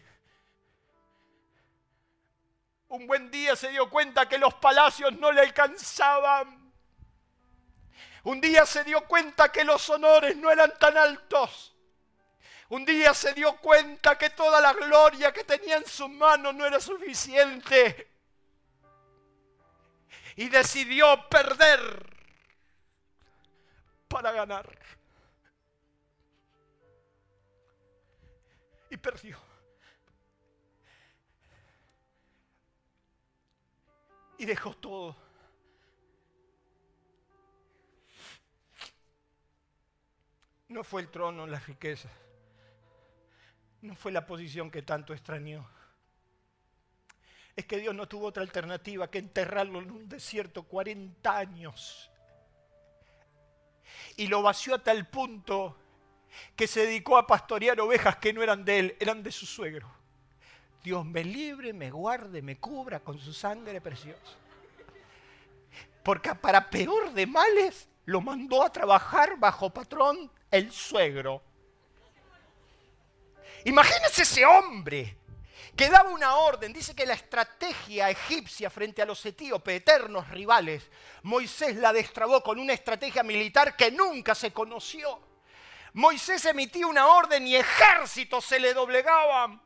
[2.88, 6.72] Un buen día se dio cuenta que los palacios no le alcanzaban.
[8.22, 11.76] Un día se dio cuenta que los honores no eran tan altos.
[12.68, 16.64] Un día se dio cuenta que toda la gloria que tenía en sus manos no
[16.64, 18.10] era suficiente.
[20.36, 22.15] Y decidió perder
[24.08, 24.78] para ganar.
[28.90, 29.38] Y perdió.
[34.38, 35.16] Y dejó todo.
[40.68, 42.12] No fue el trono, las riquezas.
[43.82, 45.68] No fue la posición que tanto extrañó.
[47.54, 52.10] Es que Dios no tuvo otra alternativa que enterrarlo en un desierto 40 años
[54.16, 55.76] y lo vació hasta el punto
[56.54, 59.90] que se dedicó a pastorear ovejas que no eran de él, eran de su suegro.
[60.82, 64.36] Dios me libre, me guarde, me cubra con su sangre preciosa.
[66.02, 71.42] Porque para peor de males lo mandó a trabajar bajo patrón el suegro.
[73.64, 75.18] Imagínese ese hombre
[75.76, 76.72] que daba una orden.
[76.72, 80.90] Dice que la estrategia egipcia frente a los etíopes, eternos rivales,
[81.22, 85.20] Moisés la destrabó con una estrategia militar que nunca se conoció.
[85.94, 89.65] Moisés emitía una orden y ejércitos se le doblegaban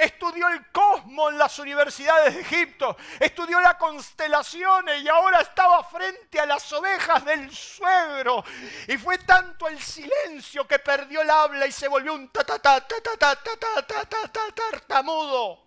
[0.00, 6.40] estudió el cosmos en las universidades de Egipto, estudió las constelaciones y ahora estaba frente
[6.40, 8.44] a las ovejas del suegro.
[8.88, 12.58] Y fue tanto el silencio que perdió el habla y se volvió un ta ta
[12.58, 15.66] ta ta ta ta ta ta ta ta tartamudo.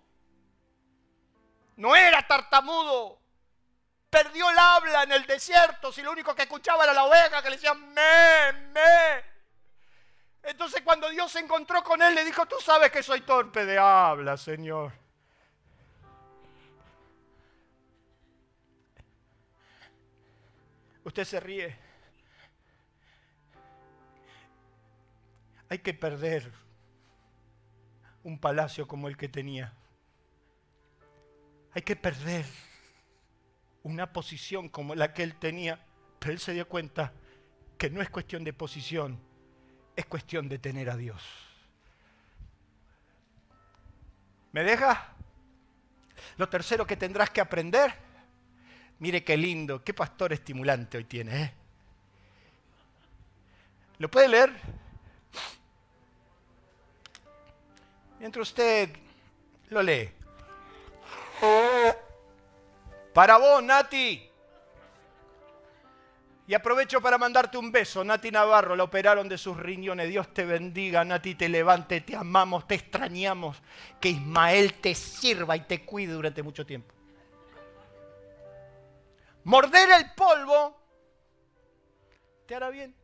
[1.75, 3.19] No era tartamudo.
[4.09, 7.49] Perdió el habla en el desierto si lo único que escuchaba era la oveja que
[7.49, 9.32] le decía me, me.
[10.43, 13.77] Entonces cuando Dios se encontró con él, le dijo, tú sabes que soy torpe de
[13.77, 14.91] habla, Señor.
[21.05, 21.77] Usted se ríe.
[25.69, 26.51] Hay que perder
[28.23, 29.73] un palacio como el que tenía.
[31.71, 32.45] Hay que perder
[33.81, 35.85] una posición como la que él tenía.
[36.19, 37.13] Pero él se dio cuenta
[37.77, 39.19] que no es cuestión de posición,
[39.95, 41.21] es cuestión de tener a Dios.
[44.51, 45.13] ¿Me deja?
[46.37, 47.93] Lo tercero que tendrás que aprender,
[48.99, 51.43] mire qué lindo, qué pastor estimulante hoy tiene.
[51.43, 51.53] ¿eh?
[53.97, 54.51] ¿Lo puede leer?
[58.19, 58.89] Mientras usted
[59.69, 60.09] lo lee.
[63.13, 64.32] Para vos, Nati.
[66.45, 68.03] Y aprovecho para mandarte un beso.
[68.03, 70.09] Nati Navarro, la operaron de sus riñones.
[70.09, 73.61] Dios te bendiga, Nati, te levante, te amamos, te extrañamos.
[74.01, 76.93] Que Ismael te sirva y te cuide durante mucho tiempo.
[79.45, 80.79] Morder el polvo
[82.45, 82.95] te hará bien.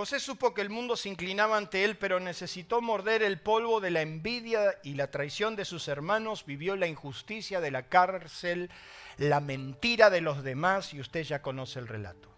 [0.00, 3.90] José supo que el mundo se inclinaba ante él, pero necesitó morder el polvo de
[3.90, 8.70] la envidia y la traición de sus hermanos, vivió la injusticia de la cárcel,
[9.18, 12.30] la mentira de los demás, y usted ya conoce el relato.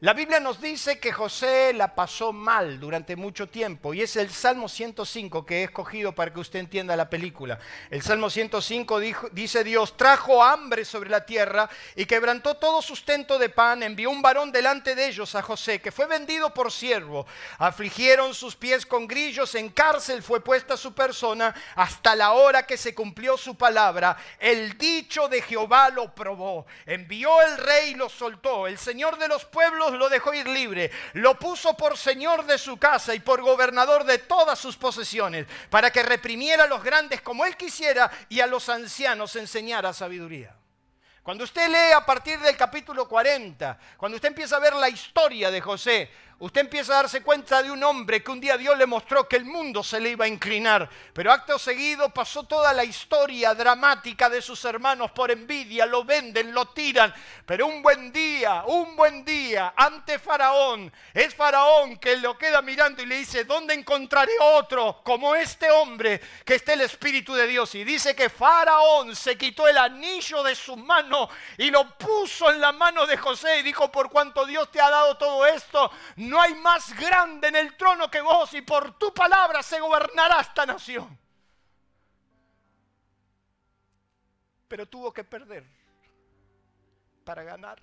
[0.00, 4.28] La Biblia nos dice que José la pasó mal durante mucho tiempo y es el
[4.28, 7.60] Salmo 105 que he escogido para que usted entienda la película.
[7.90, 8.98] El Salmo 105
[9.30, 14.20] dice Dios, trajo hambre sobre la tierra y quebrantó todo sustento de pan, envió un
[14.20, 17.24] varón delante de ellos a José, que fue vendido por siervo.
[17.58, 22.76] Afligieron sus pies con grillos, en cárcel fue puesta su persona hasta la hora que
[22.76, 24.16] se cumplió su palabra.
[24.40, 26.66] El dicho de Jehová lo probó.
[26.84, 28.66] Envió el rey y lo soltó.
[28.66, 32.76] El Señor de los pueblos lo dejó ir libre, lo puso por señor de su
[32.76, 37.44] casa y por gobernador de todas sus posesiones, para que reprimiera a los grandes como
[37.44, 40.56] él quisiera y a los ancianos enseñara sabiduría.
[41.24, 45.50] Cuando usted lee a partir del capítulo 40, cuando usted empieza a ver la historia
[45.50, 48.86] de José, usted empieza a darse cuenta de un hombre que un día Dios le
[48.86, 52.84] mostró que el mundo se le iba a inclinar, pero acto seguido pasó toda la
[52.84, 57.12] historia dramática de sus hermanos por envidia, lo venden, lo tiran,
[57.46, 63.02] pero un buen día, un buen día ante Faraón, es Faraón que lo queda mirando
[63.02, 67.74] y le dice, ¿dónde encontraré otro como este hombre que esté el Espíritu de Dios?
[67.74, 72.60] Y dice que Faraón se quitó el anillo de su mano y lo puso en
[72.60, 75.90] la mano de José y dijo, por cuanto Dios te ha dado todo esto,
[76.28, 80.40] no hay más grande en el trono que vos y por tu palabra se gobernará
[80.40, 81.18] esta nación.
[84.68, 85.64] Pero tuvo que perder
[87.24, 87.80] para ganar.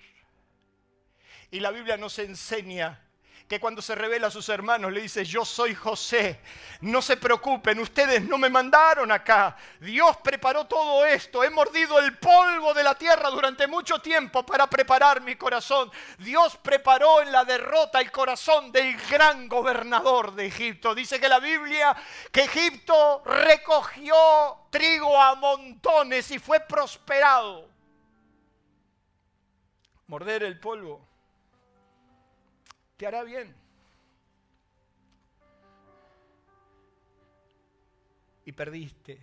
[1.50, 3.00] Y la Biblia nos enseña
[3.52, 6.40] que cuando se revela a sus hermanos le dice, yo soy José,
[6.80, 12.18] no se preocupen, ustedes no me mandaron acá, Dios preparó todo esto, he mordido el
[12.18, 17.44] polvo de la tierra durante mucho tiempo para preparar mi corazón, Dios preparó en la
[17.44, 20.96] derrota el corazón del gran gobernador de Egipto.
[20.96, 21.94] Dice que la Biblia,
[22.32, 24.16] que Egipto recogió
[24.70, 27.68] trigo a montones y fue prosperado.
[30.08, 31.11] Morder el polvo
[33.02, 33.52] te hará bien.
[38.46, 39.20] Y perdiste,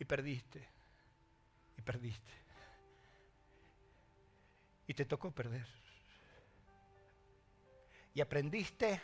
[0.00, 0.68] y perdiste,
[1.78, 2.32] y perdiste.
[4.88, 5.68] Y te tocó perder.
[8.14, 9.00] Y aprendiste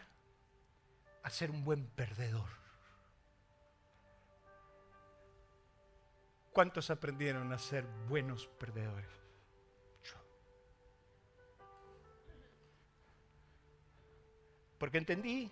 [1.22, 2.48] a ser un buen perdedor.
[6.52, 9.25] ¿Cuántos aprendieron a ser buenos perdedores?
[14.78, 15.50] Porque entendí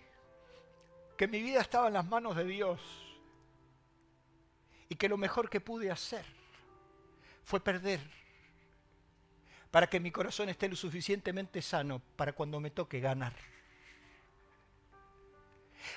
[1.17, 2.79] que mi vida estaba en las manos de Dios
[4.89, 6.25] y que lo mejor que pude hacer
[7.43, 7.99] fue perder
[9.71, 13.33] para que mi corazón esté lo suficientemente sano para cuando me toque ganar.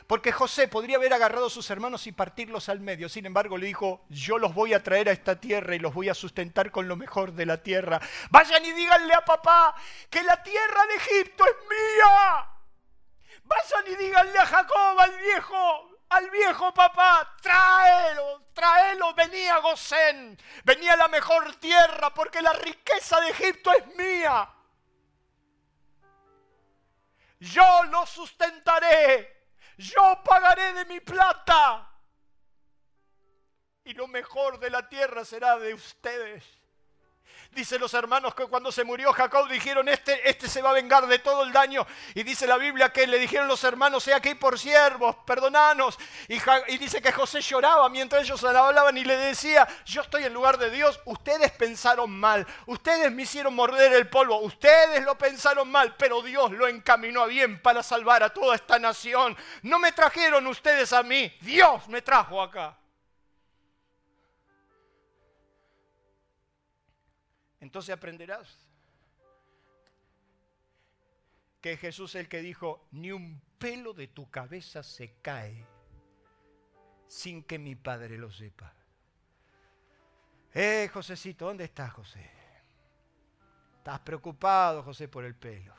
[0.07, 3.09] Porque José podría haber agarrado a sus hermanos y partirlos al medio.
[3.09, 6.09] Sin embargo, le dijo, yo los voy a traer a esta tierra y los voy
[6.09, 8.01] a sustentar con lo mejor de la tierra.
[8.31, 9.75] Vayan y díganle a papá
[10.11, 12.58] que la tierra de Egipto es mía.
[13.49, 20.39] Vayan y díganle a Jacob, al viejo, al viejo papá, tráelo, tráelo, venía a Gosén,
[20.65, 24.55] venía la mejor tierra porque la riqueza de Egipto es mía.
[27.41, 29.47] Yo lo sustentaré,
[29.79, 31.91] yo pagaré de mi plata
[33.85, 36.58] y lo mejor de la tierra será de ustedes.
[37.51, 41.07] Dice los hermanos que cuando se murió Jacob dijeron, este, este se va a vengar
[41.09, 41.85] de todo el daño.
[42.15, 45.99] Y dice la Biblia que le dijeron los hermanos, sea aquí por siervos, perdonanos.
[46.29, 46.39] Y,
[46.69, 50.59] y dice que José lloraba mientras ellos hablaban y le decía, yo estoy en lugar
[50.59, 55.97] de Dios, ustedes pensaron mal, ustedes me hicieron morder el polvo, ustedes lo pensaron mal,
[55.97, 59.37] pero Dios lo encaminó a bien para salvar a toda esta nación.
[59.63, 62.78] No me trajeron ustedes a mí, Dios me trajo acá.
[67.69, 68.49] Entonces aprenderás
[71.61, 75.67] que Jesús es el que dijo, ni un pelo de tu cabeza se cae
[77.09, 78.73] sin que mi padre lo sepa.
[80.55, 82.31] Eh, Josecito, ¿dónde estás, José?
[83.77, 85.75] Estás preocupado, José, por el pelo.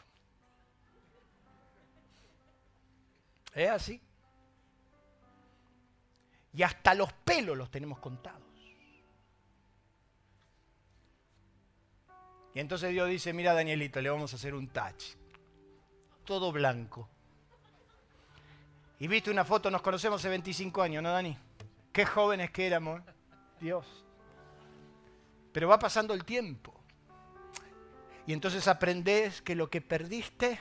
[3.55, 3.99] ¿Es así?
[6.53, 8.49] Y hasta los pelos los tenemos contados.
[12.54, 15.16] Y entonces Dios dice, mira Danielito, le vamos a hacer un touch.
[16.26, 17.08] Todo blanco.
[19.00, 21.38] Y viste una foto, nos conocemos hace 25 años, ¿no, Dani?
[21.93, 23.02] Qué jóvenes que éramos.
[23.60, 23.86] Dios.
[25.52, 26.74] Pero va pasando el tiempo.
[28.26, 30.60] Y entonces aprendes que lo que perdiste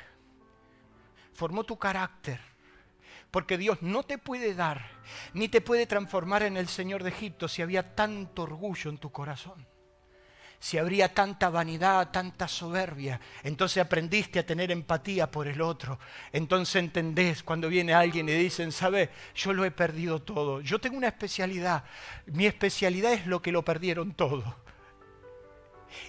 [1.33, 2.41] formó tu carácter.
[3.31, 4.89] Porque Dios no te puede dar,
[5.35, 9.13] ni te puede transformar en el Señor de Egipto si había tanto orgullo en tu
[9.13, 9.67] corazón
[10.61, 13.21] si habría tanta vanidad, tanta soberbia.
[13.45, 15.99] Entonces aprendiste a tener empatía por el otro.
[16.33, 19.09] Entonces entendés cuando viene alguien y dicen, ¿sabes?
[19.35, 20.61] Yo lo he perdido todo.
[20.61, 21.85] Yo tengo una especialidad.
[22.27, 24.57] Mi especialidad es lo que lo perdieron todo.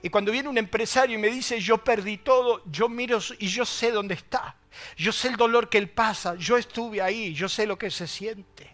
[0.01, 3.65] Y cuando viene un empresario y me dice, yo perdí todo, yo miro y yo
[3.65, 4.55] sé dónde está.
[4.97, 6.35] Yo sé el dolor que él pasa.
[6.35, 7.33] Yo estuve ahí.
[7.33, 8.69] Yo sé lo que se siente.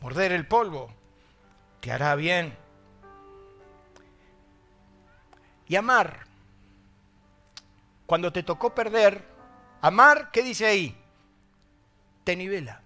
[0.00, 0.92] Morder el polvo
[1.80, 2.63] te hará bien
[5.68, 6.26] y amar.
[8.06, 9.24] Cuando te tocó perder,
[9.80, 10.96] amar, ¿qué dice ahí?
[12.24, 12.82] Te nivela.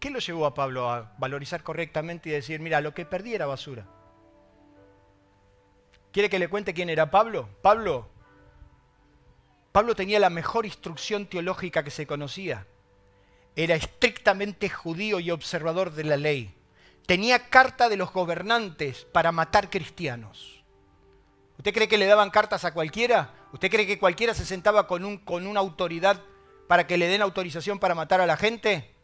[0.00, 3.46] ¿Qué lo llevó a Pablo a valorizar correctamente y decir, mira, lo que perdí era
[3.46, 3.84] basura?
[6.12, 7.48] ¿Quiere que le cuente quién era Pablo?
[7.62, 8.08] Pablo,
[9.72, 12.66] Pablo tenía la mejor instrucción teológica que se conocía
[13.58, 16.54] era estrictamente judío y observador de la ley.
[17.06, 20.62] Tenía carta de los gobernantes para matar cristianos.
[21.56, 23.34] ¿Usted cree que le daban cartas a cualquiera?
[23.52, 26.22] ¿Usted cree que cualquiera se sentaba con, un, con una autoridad
[26.68, 28.94] para que le den autorización para matar a la gente?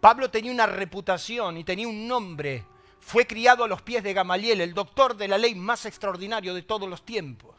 [0.00, 2.64] Pablo tenía una reputación y tenía un nombre.
[2.98, 6.62] Fue criado a los pies de Gamaliel, el doctor de la ley más extraordinario de
[6.62, 7.55] todos los tiempos.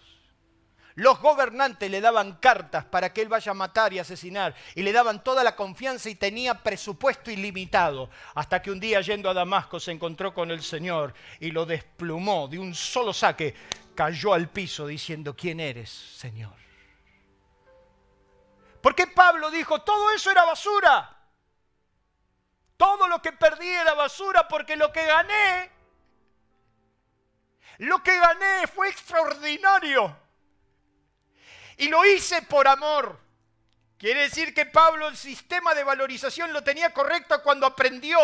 [0.97, 4.91] Los gobernantes le daban cartas para que él vaya a matar y asesinar y le
[4.91, 8.09] daban toda la confianza y tenía presupuesto ilimitado.
[8.33, 12.47] Hasta que un día yendo a Damasco se encontró con el Señor y lo desplumó
[12.47, 13.53] de un solo saque.
[13.93, 16.55] Cayó al piso diciendo, ¿quién eres, Señor?
[18.81, 21.15] Porque Pablo dijo, todo eso era basura.
[22.75, 25.69] Todo lo que perdí era basura porque lo que gané,
[27.77, 30.25] lo que gané fue extraordinario
[31.77, 33.19] y lo hice por amor.
[33.97, 38.19] Quiere decir que Pablo el sistema de valorización lo tenía correcto cuando aprendió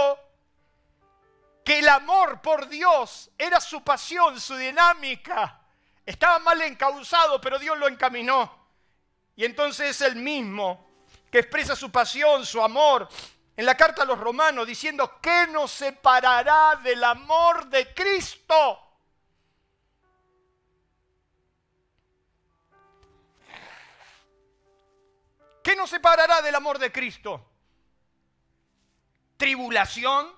[1.63, 5.61] que el amor por Dios era su pasión, su dinámica.
[6.05, 8.67] Estaba mal encauzado, pero Dios lo encaminó.
[9.35, 10.91] Y entonces es el mismo
[11.31, 13.07] que expresa su pasión, su amor,
[13.55, 18.82] en la carta a los romanos, diciendo, ¿qué nos separará del amor de Cristo?
[25.64, 27.49] ¿Qué nos separará del amor de Cristo?
[29.38, 30.30] Tribulación,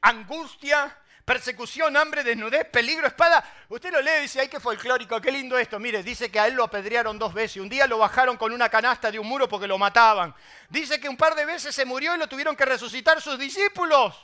[0.00, 3.44] angustia, persecución, hambre, desnudez, peligro, espada.
[3.68, 5.78] Usted lo lee y dice, ay, qué folclórico, qué lindo esto.
[5.78, 7.58] Mire, dice que a él lo apedrearon dos veces.
[7.58, 10.34] Un día lo bajaron con una canasta de un muro porque lo mataban.
[10.70, 14.14] Dice que un par de veces se murió y lo tuvieron que resucitar sus discípulos.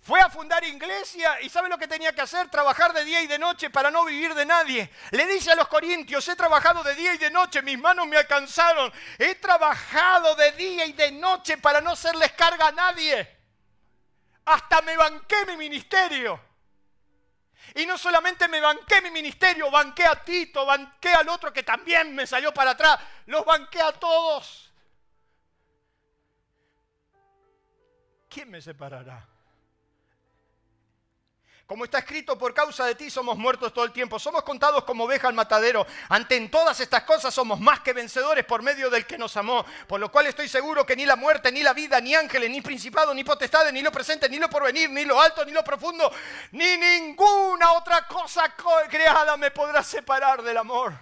[0.00, 2.48] Fue a fundar iglesia y ¿sabe lo que tenía que hacer?
[2.48, 4.90] Trabajar de día y de noche para no vivir de nadie.
[5.10, 8.16] Le dice a los corintios, he trabajado de día y de noche, mis manos me
[8.16, 8.92] alcanzaron.
[9.18, 13.36] He trabajado de día y de noche para no serles carga a nadie.
[14.46, 16.40] Hasta me banqué mi ministerio.
[17.74, 22.14] Y no solamente me banqué mi ministerio, banqué a Tito, banqué al otro que también
[22.14, 22.98] me salió para atrás.
[23.26, 24.72] Los banqué a todos.
[28.30, 29.37] ¿Quién me separará?
[31.68, 34.18] Como está escrito, por causa de ti somos muertos todo el tiempo.
[34.18, 35.86] Somos contados como oveja al matadero.
[36.08, 39.66] Ante en todas estas cosas somos más que vencedores por medio del que nos amó.
[39.86, 42.62] Por lo cual estoy seguro que ni la muerte, ni la vida, ni ángeles, ni
[42.62, 46.10] principados, ni potestades, ni lo presente, ni lo porvenir, ni lo alto, ni lo profundo,
[46.52, 48.54] ni ninguna otra cosa
[48.88, 50.94] creada me podrá separar del amor.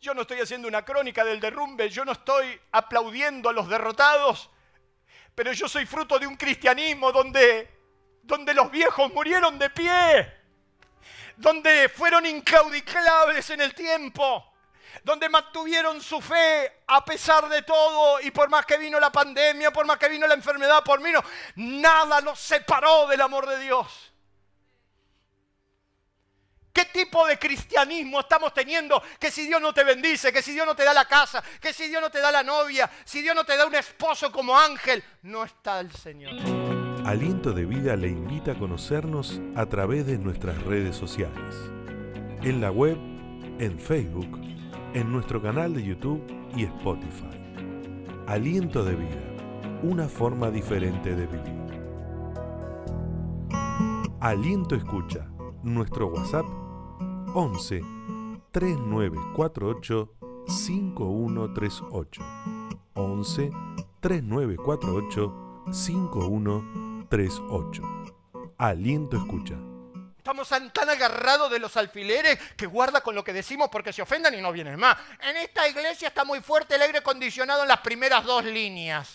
[0.00, 4.50] Yo no estoy haciendo una crónica del derrumbe, yo no estoy aplaudiendo a los derrotados
[5.36, 7.70] pero yo soy fruto de un cristianismo donde,
[8.22, 10.32] donde los viejos murieron de pie,
[11.36, 14.50] donde fueron incaudicables en el tiempo,
[15.04, 19.70] donde mantuvieron su fe a pesar de todo y por más que vino la pandemia,
[19.70, 21.22] por más que vino la enfermedad, por mí no,
[21.56, 24.14] nada los separó del amor de Dios.
[26.76, 29.02] ¿Qué tipo de cristianismo estamos teniendo?
[29.18, 31.72] Que si Dios no te bendice, que si Dios no te da la casa, que
[31.72, 34.54] si Dios no te da la novia, si Dios no te da un esposo como
[34.54, 36.34] ángel, no está el Señor.
[37.06, 41.54] Aliento de Vida le invita a conocernos a través de nuestras redes sociales.
[42.42, 42.98] En la web,
[43.58, 44.38] en Facebook,
[44.92, 46.22] en nuestro canal de YouTube
[46.54, 47.40] y Spotify.
[48.26, 51.56] Aliento de Vida, una forma diferente de vivir.
[54.20, 55.26] Aliento Escucha,
[55.62, 56.65] nuestro WhatsApp
[57.38, 57.82] 11
[58.50, 60.08] 3948
[60.48, 62.22] 5138.
[62.94, 63.50] 11
[64.00, 67.82] 3948 5138.
[68.56, 69.54] Aliento escucha.
[70.16, 74.32] Estamos tan, agarrados de los alfileres que guarda con lo que decimos porque se ofendan
[74.32, 74.96] y no vienen más.
[75.20, 79.14] En esta iglesia está muy fuerte el aire acondicionado en las primeras dos líneas.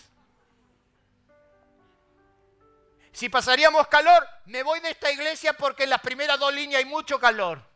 [3.10, 6.88] Si pasaríamos calor, me voy de esta iglesia porque en las primeras dos líneas hay
[6.88, 7.71] mucho calor.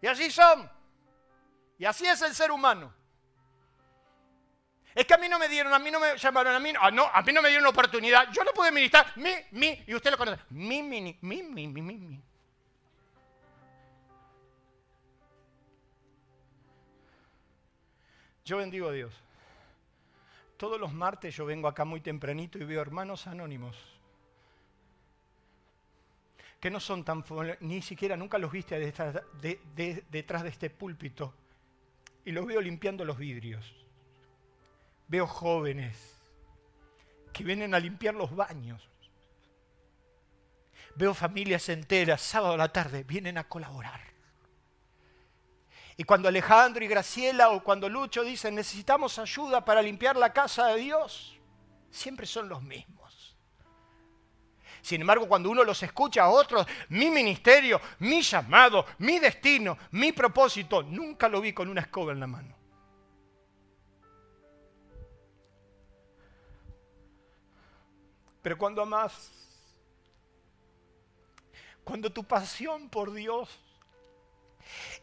[0.00, 0.70] Y así son.
[1.78, 2.92] Y así es el ser humano.
[4.94, 6.90] Es que a mí no me dieron, a mí no me llamaron, a mí no,
[6.90, 8.30] no a mí no me dieron oportunidad.
[8.32, 11.66] Yo no pude ministrar, mi, mi, y usted lo conoce, mi, mi, mi, mi, mi,
[11.68, 12.22] mi, mi.
[18.44, 19.14] Yo bendigo a Dios.
[20.56, 23.89] Todos los martes yo vengo acá muy tempranito y veo hermanos anónimos
[26.60, 27.24] que no son tan,
[27.60, 31.34] ni siquiera nunca los viste detrás de, detrás de este púlpito,
[32.24, 33.74] y los veo limpiando los vidrios.
[35.08, 36.22] Veo jóvenes
[37.32, 38.86] que vienen a limpiar los baños.
[40.94, 44.00] Veo familias enteras, sábado a la tarde, vienen a colaborar.
[45.96, 50.68] Y cuando Alejandro y Graciela o cuando Lucho dicen necesitamos ayuda para limpiar la casa
[50.68, 51.38] de Dios,
[51.90, 52.99] siempre son los mismos.
[54.82, 60.12] Sin embargo, cuando uno los escucha a otros, mi ministerio, mi llamado, mi destino, mi
[60.12, 62.60] propósito, nunca lo vi con una escoba en la mano.
[68.42, 69.30] Pero cuando amas,
[71.84, 73.58] cuando tu pasión por Dios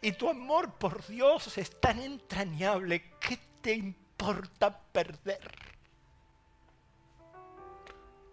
[0.01, 5.51] y tu amor por Dios es tan entrañable, ¿qué te importa perder?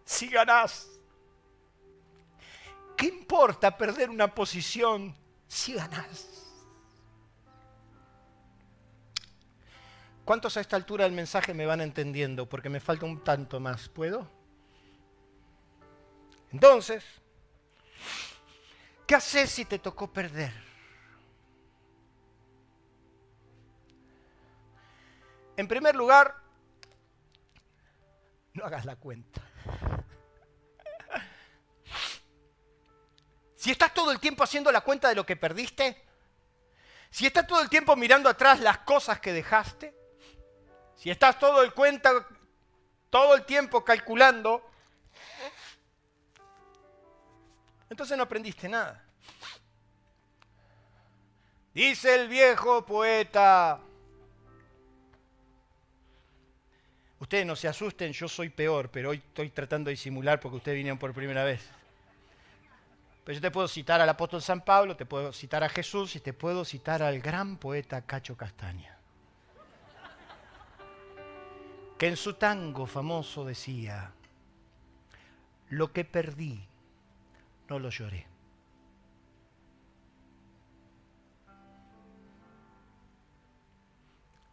[0.04, 0.93] Si ganás
[3.04, 5.14] ¿Qué importa perder una posición
[5.46, 6.26] si ganas?
[10.24, 12.48] ¿Cuántos a esta altura del mensaje me van entendiendo?
[12.48, 13.90] Porque me falta un tanto más.
[13.90, 14.26] ¿Puedo?
[16.50, 17.04] Entonces,
[19.06, 20.54] ¿qué haces si te tocó perder?
[25.58, 26.36] En primer lugar,
[28.54, 29.42] no hagas la cuenta.
[33.64, 35.96] Si estás todo el tiempo haciendo la cuenta de lo que perdiste,
[37.08, 39.94] si estás todo el tiempo mirando atrás las cosas que dejaste,
[40.94, 42.28] si estás todo el cuenta
[43.08, 44.70] todo el tiempo calculando,
[47.88, 49.02] entonces no aprendiste nada.
[51.72, 53.80] Dice el viejo poeta,
[57.18, 60.76] ustedes no se asusten, yo soy peor, pero hoy estoy tratando de disimular porque ustedes
[60.76, 61.66] vinieron por primera vez.
[63.24, 66.20] Pero yo te puedo citar al apóstol San Pablo, te puedo citar a Jesús y
[66.20, 68.98] te puedo citar al gran poeta Cacho Castaña.
[71.98, 74.12] Que en su tango famoso decía,
[75.70, 76.66] lo que perdí,
[77.68, 78.26] no lo lloré.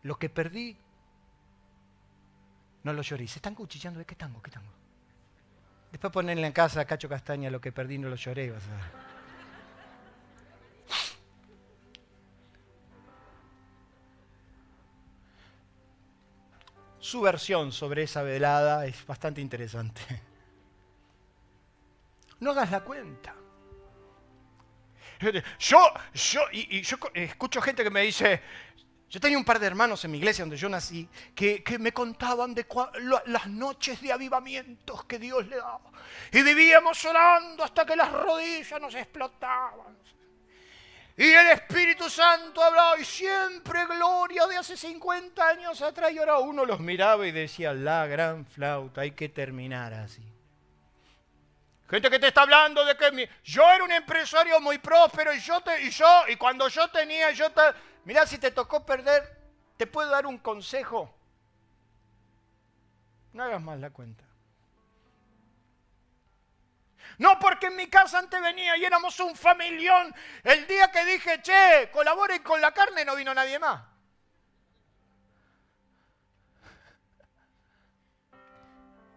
[0.04, 0.78] Lo que perdí,
[2.84, 3.28] no lo lloré.
[3.28, 4.81] Se están cuchillando de qué tango, qué tango.
[5.92, 8.54] Después ponerle en casa a Cacho Castaña lo que perdí no lo lloré.
[17.00, 20.02] Su versión sobre esa velada es bastante interesante.
[22.40, 23.36] No hagas la cuenta.
[25.60, 28.42] Yo, yo, y, yo escucho gente que me dice,
[29.12, 31.06] yo tenía un par de hermanos en mi iglesia donde yo nací
[31.36, 32.66] que, me contaban de
[33.26, 35.82] las noches de avivamientos que Dios le daba.
[36.32, 39.98] Y vivíamos orando hasta que las rodillas nos explotaban.
[41.18, 46.14] Y el Espíritu Santo hablaba y siempre gloria de hace 50 años atrás.
[46.14, 50.24] Y ahora uno los miraba y decía, la gran flauta, hay que terminar así.
[51.90, 55.60] Gente que te está hablando de que yo era un empresario muy próspero y yo,
[55.60, 57.62] te, y yo, y cuando yo tenía, yo te,
[58.06, 59.40] mirá, si te tocó perder,
[59.78, 61.14] te puedo dar un consejo.
[63.34, 64.24] No hagas más la cuenta.
[67.18, 70.14] No porque en mi casa antes venía y éramos un familión.
[70.44, 73.82] El día que dije, che, colaboren con la carne, no vino nadie más.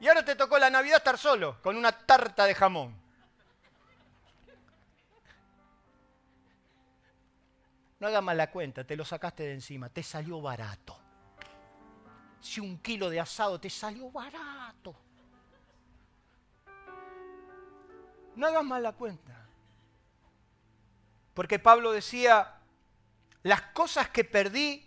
[0.00, 3.03] Y ahora te tocó la Navidad estar solo, con una tarta de jamón.
[8.04, 10.94] No hagas mala cuenta, te lo sacaste de encima, te salió barato.
[12.38, 14.94] Si un kilo de asado te salió barato.
[18.36, 19.46] No hagas mala cuenta.
[21.32, 22.56] Porque Pablo decía,
[23.42, 24.86] las cosas que perdí,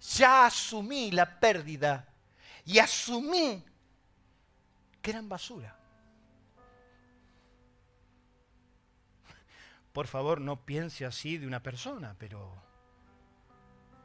[0.00, 2.08] ya asumí la pérdida
[2.64, 3.64] y asumí
[5.00, 5.78] que eran basura.
[9.92, 12.54] Por favor, no piense así de una persona, pero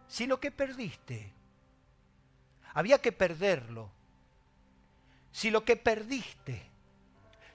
[0.08, 1.34] si lo que perdiste,
[2.74, 3.90] había que perderlo,
[5.32, 6.70] si lo que perdiste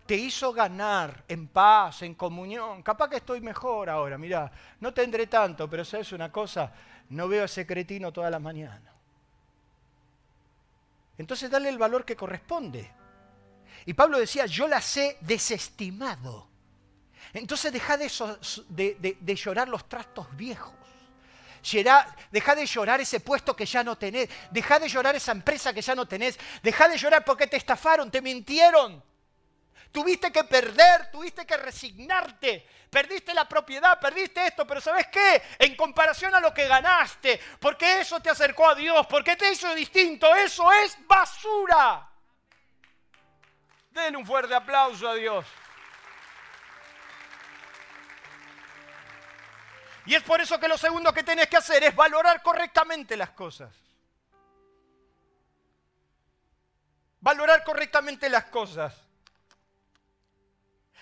[0.06, 5.26] te hizo ganar en paz, en comunión, capaz que estoy mejor ahora, mira, no tendré
[5.26, 6.72] tanto, pero sabes una cosa,
[7.10, 8.92] no veo a ese cretino toda la mañana.
[11.18, 12.90] Entonces dale el valor que corresponde.
[13.86, 16.51] Y Pablo decía, yo las he desestimado.
[17.32, 20.74] Entonces deja de, llorar los trastos viejos.
[22.30, 24.28] Deja de llorar ese puesto que ya no tenés.
[24.50, 26.38] Deja de llorar esa empresa que ya no tenés.
[26.62, 29.02] Deja de llorar porque te estafaron, te mintieron.
[29.90, 32.66] Tuviste que perder, tuviste que resignarte.
[32.90, 35.42] Perdiste la propiedad, perdiste esto, pero ¿sabes qué?
[35.58, 39.74] En comparación a lo que ganaste, porque eso te acercó a Dios, porque te hizo
[39.74, 42.06] distinto, eso es basura.
[43.90, 45.46] Denle un fuerte aplauso a Dios.
[50.06, 53.30] Y es por eso que lo segundo que tenés que hacer es valorar correctamente las
[53.30, 53.72] cosas.
[57.20, 58.94] Valorar correctamente las cosas.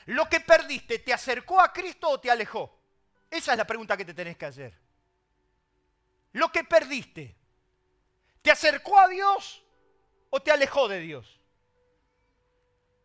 [0.07, 2.79] ¿Lo que perdiste te acercó a Cristo o te alejó?
[3.31, 4.79] Esa es la pregunta que te tenés que hacer.
[6.33, 7.37] ¿Lo que perdiste
[8.43, 9.63] te acercó a Dios
[10.31, 11.41] o te alejó de Dios?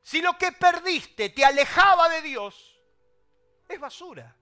[0.02, 2.80] Si lo que perdiste te alejaba de Dios,
[3.68, 4.36] es basura.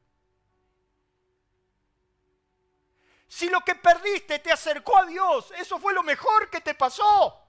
[3.33, 7.43] Si lo que perdiste te acercó a Dios, eso fue lo mejor que te pasó.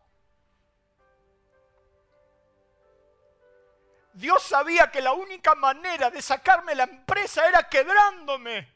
[4.15, 8.67] Dios sabía que la única manera de sacarme la empresa era quebrándome.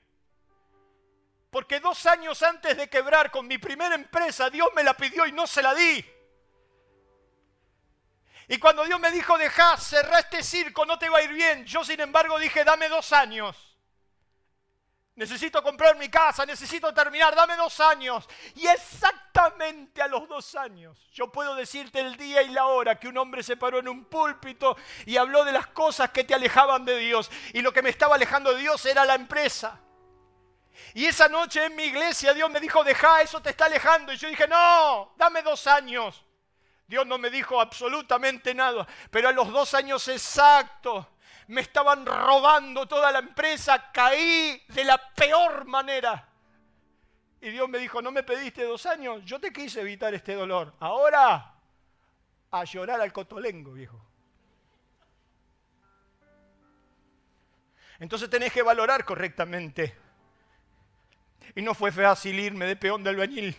[1.49, 5.33] Porque dos años antes de quebrar con mi primera empresa, Dios me la pidió y
[5.33, 6.05] no se la di.
[8.49, 11.65] Y cuando Dios me dijo, deja, cerrá este circo, no te va a ir bien,
[11.65, 13.68] yo sin embargo dije, dame dos años.
[15.19, 18.25] Necesito comprar mi casa, necesito terminar, dame dos años.
[18.55, 23.09] Y exactamente a los dos años, yo puedo decirte el día y la hora que
[23.09, 26.85] un hombre se paró en un púlpito y habló de las cosas que te alejaban
[26.85, 27.33] de Dios.
[27.53, 29.81] Y lo que me estaba alejando de Dios era la empresa.
[30.95, 34.13] Y esa noche en mi iglesia Dios me dijo, deja, eso te está alejando.
[34.13, 36.25] Y yo dije, no, dame dos años.
[36.87, 41.07] Dios no me dijo absolutamente nada, pero a los dos años exactos
[41.49, 46.29] me estaban robando toda la empresa, caí de la peor manera.
[47.41, 50.75] Y Dios me dijo, no me pediste dos años, yo te quise evitar este dolor.
[50.81, 51.55] Ahora,
[52.51, 53.99] a llorar al cotolengo, viejo.
[57.99, 59.97] Entonces tenés que valorar correctamente.
[61.55, 63.57] Y no fue fácil irme de peón del albañil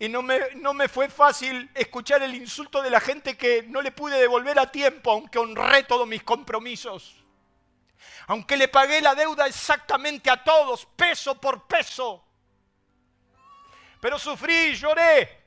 [0.00, 3.82] y no me, no me fue fácil escuchar el insulto de la gente que no
[3.82, 7.16] le pude devolver a tiempo, aunque honré todos mis compromisos.
[8.26, 12.24] Aunque le pagué la deuda exactamente a todos, peso por peso.
[14.00, 15.38] Pero sufrí y lloré.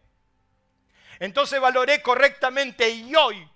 [1.18, 3.50] Entonces valoré correctamente y hoy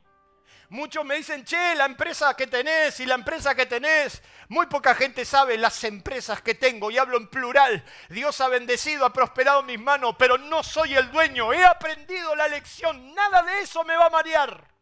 [0.69, 4.21] Muchos me dicen, che, la empresa que tenés y la empresa que tenés.
[4.49, 7.83] Muy poca gente sabe las empresas que tengo y hablo en plural.
[8.09, 11.53] Dios ha bendecido, ha prosperado mis manos, pero no soy el dueño.
[11.53, 13.13] He aprendido la lección.
[13.13, 14.77] Nada de eso me va a marear.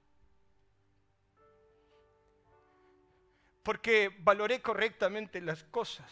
[3.66, 6.06] porque valoré correctamente las cosas.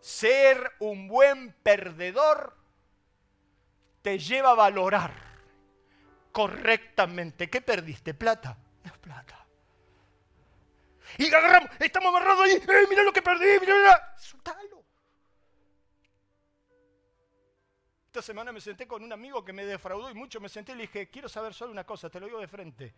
[0.00, 2.56] Ser un buen perdedor
[4.02, 5.33] te lleva a valorar
[6.34, 7.48] correctamente.
[7.48, 8.12] ¿Qué perdiste?
[8.12, 8.58] Plata.
[8.84, 9.46] Es plata.
[11.16, 12.54] Y agarramos, estamos amarrados ahí.
[12.54, 13.46] ¡Eh, mira lo que perdí!
[13.60, 13.74] ¡Mira!
[13.74, 14.14] mira.
[14.18, 14.84] Soltalo.
[18.06, 20.40] Esta semana me senté con un amigo que me defraudó y mucho.
[20.40, 22.94] Me senté y le dije, quiero saber solo una cosa, te lo digo de frente.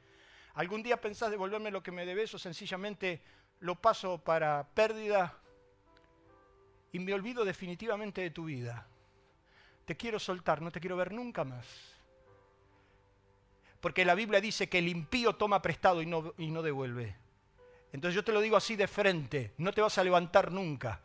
[0.54, 3.20] ¿Algún día pensás devolverme lo que me debes o sencillamente
[3.60, 5.38] lo paso para pérdida
[6.90, 8.86] y me olvido definitivamente de tu vida?
[9.84, 11.95] Te quiero soltar, no te quiero ver nunca más.
[13.80, 17.16] Porque la Biblia dice que el impío toma prestado y no, y no devuelve.
[17.92, 21.00] Entonces yo te lo digo así de frente, no te vas a levantar nunca,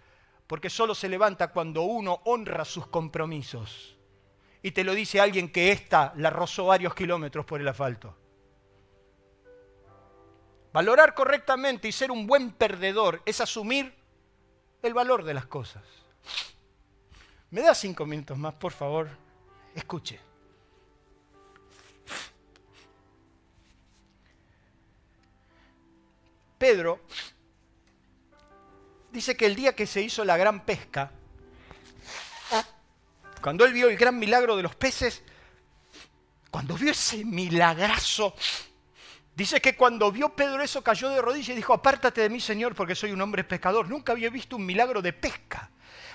[0.47, 3.97] porque solo se levanta cuando uno honra sus compromisos.
[4.61, 8.15] Y te lo dice alguien que ésta la rozó varios kilómetros por el asfalto.
[10.73, 13.93] Valorar correctamente y ser un buen perdedor es asumir
[14.81, 15.83] el valor de las cosas.
[17.49, 19.09] ¿Me da cinco minutos más, por favor?
[19.75, 20.30] Escuche.
[26.61, 26.99] Pedro
[29.11, 31.11] dice que el día que se hizo la gran pesca,
[33.41, 35.23] cuando él vio el gran milagro de los peces,
[36.51, 38.35] cuando vio ese milagrazo,
[39.33, 42.75] Dice que cuando vio Pedro eso cayó de rodillas y dijo, apártate de mí Señor
[42.75, 43.87] porque soy un hombre pescador.
[43.89, 45.71] Nunca había visto un milagro de pesca.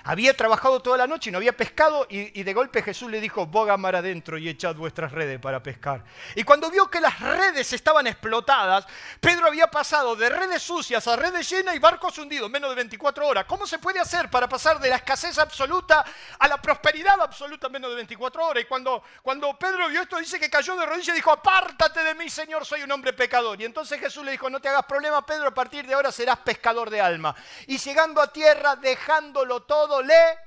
[0.07, 3.45] Había trabajado toda la noche y no había pescado y, de golpe Jesús le dijo,
[3.45, 6.05] boga mar adentro y echad vuestras redes para pescar.
[6.33, 8.87] Y cuando vio que las redes estaban explotadas,
[9.19, 13.27] Pedro había pasado de redes sucias a redes llenas y barcos hundidos, menos de 24
[13.27, 13.43] horas.
[13.43, 16.05] ¿Cómo se puede hacer para pasar de la escasez absoluta
[16.39, 18.63] a la prosperidad absoluta en menos de 24 horas?
[18.63, 22.15] Y cuando, cuando Pedro vio esto, dice que cayó de rodillas y dijo, apártate de
[22.15, 23.59] mí, Señor, soy un hombre pecador.
[23.59, 26.37] Y entonces Jesús le dijo, no te hagas problema, Pedro, a partir de ahora serás
[26.37, 27.35] pescador de alma.
[27.65, 30.37] Y llegando a tierra, dejándolo todo, le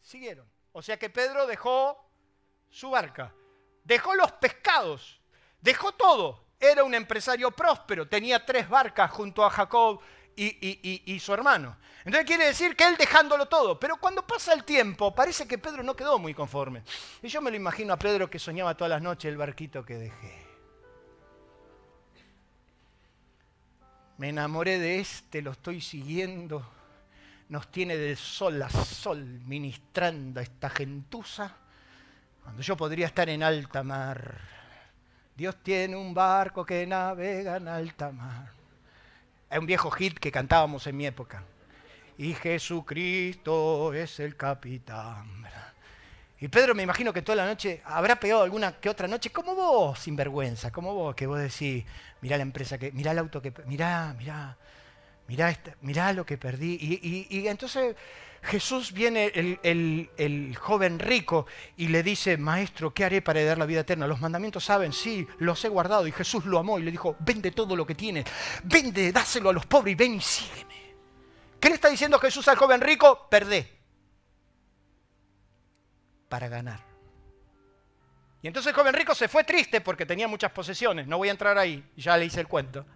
[0.00, 0.48] siguieron.
[0.72, 1.98] O sea que Pedro dejó
[2.68, 3.32] su barca,
[3.84, 5.20] dejó los pescados,
[5.60, 6.44] dejó todo.
[6.58, 10.00] Era un empresario próspero, tenía tres barcas junto a Jacob
[10.36, 11.76] y, su hermano.
[12.04, 13.80] Entonces quiere decir que él dejándolo todo.
[13.80, 16.82] Pero cuando pasa el tiempo, parece que Pedro no quedó muy conforme.
[17.22, 19.96] Y yo me lo imagino a Pedro que soñaba todas las noches el barquito que
[19.96, 20.46] dejé.
[24.18, 26.75] Me enamoré de este, lo estoy siguiendo
[27.48, 31.54] nos tiene del sol a sol ministrando a esta gentuza,
[32.42, 34.38] cuando yo podría estar en alta mar.
[35.36, 38.50] Dios tiene un barco que navega en alta mar.
[39.50, 41.42] Es un viejo hit que cantábamos en mi época.
[42.18, 45.46] Y Jesucristo es el capitán.
[46.38, 49.54] Y Pedro me imagino que toda la noche habrá pegado alguna que otra noche, como
[49.54, 51.84] vos, sinvergüenza, como vos, que vos decís,
[52.20, 54.56] mirá la empresa, que, mirá el auto que, mirá, mirá,
[55.28, 56.78] mirá, lo que perdí.
[57.30, 57.96] Y, entonces
[58.42, 61.46] Jesús viene, el, joven rico,
[61.76, 64.06] y le dice, maestro, ¿qué haré para heredar la vida eterna?
[64.06, 66.06] Los mandamientos saben, sí, los he guardado.
[66.06, 68.24] Y Jesús lo amó y le dijo, vende todo lo que tienes,
[68.64, 70.76] vende, dáselo a los pobres y ven y sígueme.
[71.60, 73.26] ¿Qué le está diciendo Jesús al joven rico?
[73.28, 73.72] Perdé
[76.28, 76.84] para ganar.
[78.42, 81.06] Y entonces el joven rico se fue triste porque tenía muchas posesiones.
[81.06, 82.86] No voy a entrar ahí, ya le hice el cuento.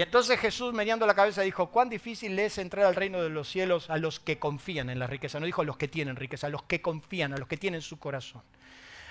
[0.00, 3.46] Y entonces Jesús, meneando la cabeza, dijo, cuán difícil es entrar al reino de los
[3.50, 5.38] cielos a los que confían en la riqueza.
[5.38, 7.82] No dijo a los que tienen riqueza, a los que confían, a los que tienen
[7.82, 8.42] su corazón.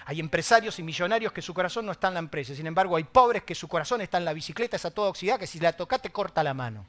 [0.05, 2.55] Hay empresarios y millonarios que su corazón no está en la empresa.
[2.55, 5.45] Sin embargo, hay pobres que su corazón está en la bicicleta, esa toda oxidada, que
[5.45, 6.87] si la toca te corta la mano.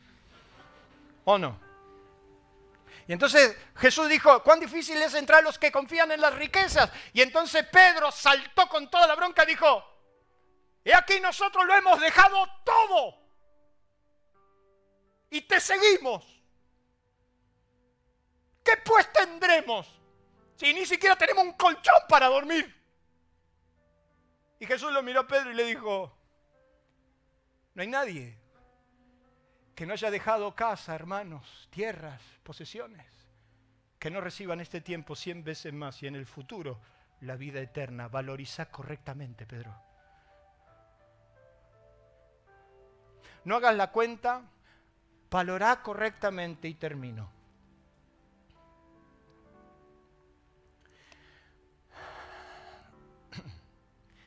[1.27, 1.61] ¿O no?
[3.07, 6.91] Y entonces Jesús dijo, cuán difícil es entrar a los que confían en las riquezas.
[7.13, 9.85] Y entonces Pedro saltó con toda la bronca y dijo,
[10.87, 13.20] he aquí nosotros lo hemos dejado todo
[15.31, 16.27] y te seguimos.
[18.65, 19.89] ¿Qué pues tendremos
[20.57, 22.77] si ni siquiera tenemos un colchón para dormir?
[24.59, 26.13] Y Jesús lo miró a Pedro y le dijo,
[27.75, 28.37] no hay nadie
[29.75, 33.07] que no haya dejado casa, hermanos, tierras, posesiones,
[33.99, 36.79] que no reciban este tiempo cien veces más y en el futuro
[37.23, 38.09] la vida eterna.
[38.09, 39.75] Valoriza correctamente, Pedro.
[43.45, 44.43] No hagas la cuenta
[45.31, 47.31] valorá correctamente y termino.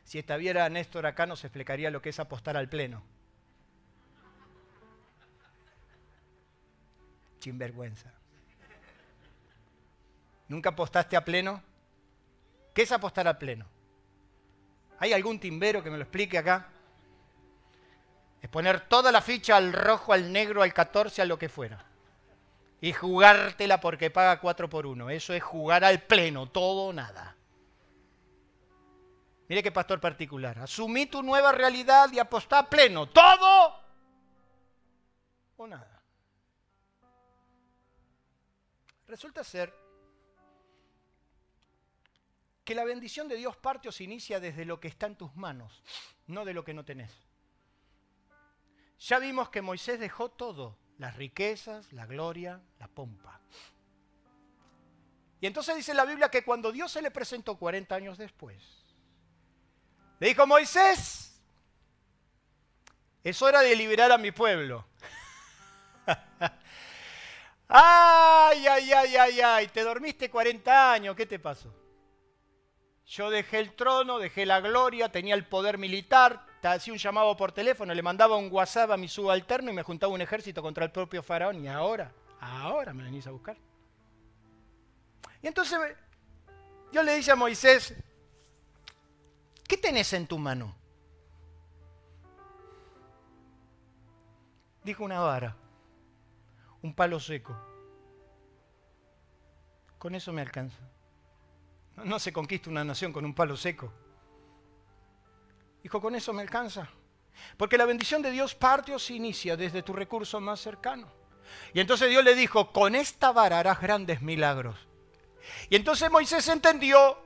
[0.03, 3.03] Si estuviera Néstor acá nos explicaría lo que es apostar al pleno.
[7.51, 8.09] vergüenza.
[10.47, 11.61] ¿Nunca apostaste a pleno?
[12.73, 13.65] ¿Qué es apostar a pleno?
[14.99, 16.72] ¿Hay algún timbero que me lo explique acá?
[18.43, 21.85] Es poner toda la ficha al rojo, al negro, al 14, a lo que fuera.
[22.81, 25.09] Y jugártela porque paga 4 por 1.
[25.11, 27.37] Eso es jugar al pleno, todo o nada.
[29.47, 30.59] Mire qué pastor particular.
[30.59, 33.07] Asumí tu nueva realidad y apostá pleno.
[33.07, 33.79] Todo
[35.55, 36.03] o nada.
[39.07, 39.73] Resulta ser
[42.65, 45.33] que la bendición de Dios parte o se inicia desde lo que está en tus
[45.37, 45.81] manos,
[46.27, 47.32] no de lo que no tenés.
[48.99, 53.39] Ya vimos que Moisés dejó todo, las riquezas, la gloria, la pompa.
[55.41, 58.63] Y entonces dice la Biblia que cuando Dios se le presentó 40 años después,
[60.19, 61.37] le dijo, Moisés,
[63.23, 64.85] es hora de liberar a mi pueblo.
[67.67, 71.73] ay, ay, ay, ay, ay, te dormiste 40 años, ¿qué te pasó?
[73.05, 77.51] Yo dejé el trono, dejé la gloria, tenía el poder militar, hacía un llamado por
[77.51, 80.91] teléfono, le mandaba un WhatsApp a mi subalterno y me juntaba un ejército contra el
[80.91, 81.63] propio faraón.
[81.63, 83.57] Y ahora, ahora me venís a buscar.
[85.41, 85.77] Y entonces
[86.91, 87.93] yo le dije a Moisés,
[89.67, 90.75] ¿qué tenés en tu mano?
[94.83, 95.55] Dijo una vara,
[96.81, 97.55] un palo seco.
[99.97, 100.77] Con eso me alcanza.
[102.03, 103.91] No se conquista una nación con un palo seco.
[105.83, 106.89] Dijo, con eso me alcanza.
[107.57, 111.11] Porque la bendición de Dios parte o se inicia desde tu recurso más cercano.
[111.73, 114.77] Y entonces Dios le dijo, con esta vara harás grandes milagros.
[115.69, 117.21] Y entonces Moisés entendió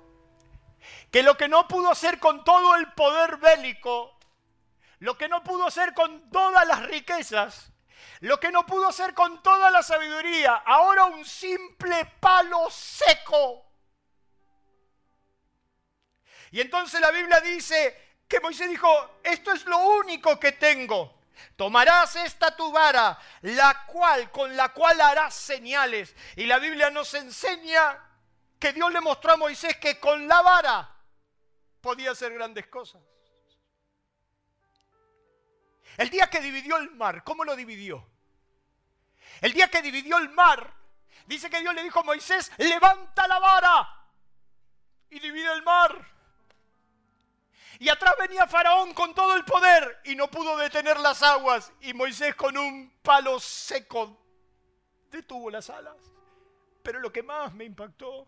[1.11, 4.17] que lo que no pudo hacer con todo el poder bélico,
[4.99, 7.71] lo que no pudo hacer con todas las riquezas,
[8.21, 13.67] lo que no pudo hacer con toda la sabiduría, ahora un simple palo seco
[16.51, 21.15] y entonces la Biblia dice que Moisés dijo, esto es lo único que tengo.
[21.55, 26.15] Tomarás esta tu vara, la cual, con la cual harás señales.
[26.36, 27.97] Y la Biblia nos enseña
[28.59, 30.95] que Dios le mostró a Moisés que con la vara
[31.82, 33.01] podía hacer grandes cosas.
[35.95, 38.07] El día que dividió el mar, ¿cómo lo dividió?
[39.41, 40.73] El día que dividió el mar,
[41.25, 44.05] dice que Dios le dijo a Moisés, levanta la vara
[45.09, 46.16] y divide el mar.
[47.80, 51.71] Y atrás venía Faraón con todo el poder y no pudo detener las aguas.
[51.82, 54.17] Y Moisés con un palo seco
[55.11, 55.95] detuvo las alas.
[56.82, 58.28] Pero lo que más me impactó,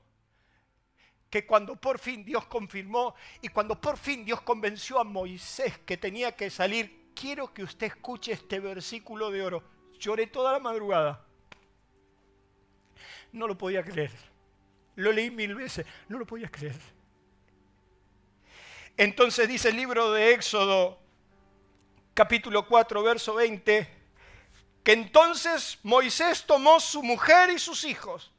[1.29, 5.97] que cuando por fin Dios confirmó y cuando por fin Dios convenció a Moisés que
[5.97, 9.63] tenía que salir, quiero que usted escuche este versículo de oro.
[9.99, 11.25] Lloré toda la madrugada.
[13.31, 14.11] No lo podía creer.
[14.95, 15.85] Lo leí mil veces.
[16.07, 16.98] No lo podía creer.
[18.99, 20.99] Entonces dice el libro de Éxodo,
[22.13, 23.87] capítulo 4, verso 20,
[24.83, 28.33] que entonces Moisés tomó su mujer y sus hijos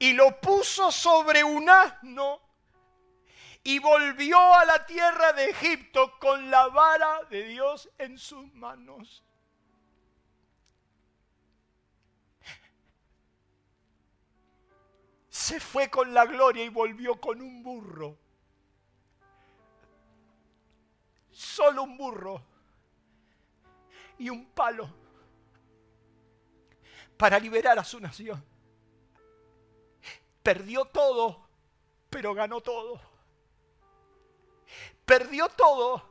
[0.00, 2.40] y lo puso sobre un asno
[3.62, 9.22] y volvió a la tierra de Egipto con la vara de Dios en sus manos.
[15.28, 18.18] Se fue con la gloria y volvió con un burro.
[21.40, 22.42] Solo un burro
[24.18, 24.90] y un palo
[27.16, 28.44] para liberar a su nación.
[30.42, 31.48] Perdió todo,
[32.10, 33.00] pero ganó todo.
[35.06, 36.06] Perdió todo,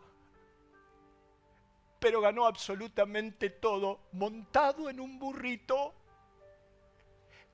[2.00, 5.94] pero ganó absolutamente todo, montado en un burrito,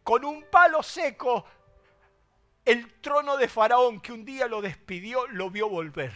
[0.01, 1.45] con un palo seco.
[2.63, 6.13] El trono de Faraón que un día lo despidió, lo vio volver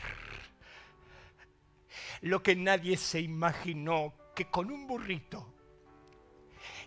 [2.22, 5.54] lo que nadie se imaginó, que con un burrito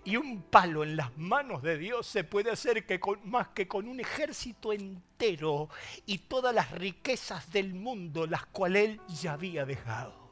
[0.04, 3.88] y un palo en las manos de Dios se puede hacer que más que con
[3.88, 5.68] un ejército entero
[6.06, 10.22] y todas las riquezas del mundo, las cuales Él ya había dejado.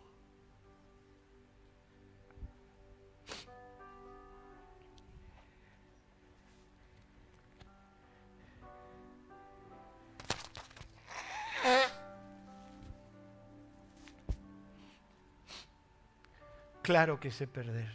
[16.83, 17.93] Claro que sé perder.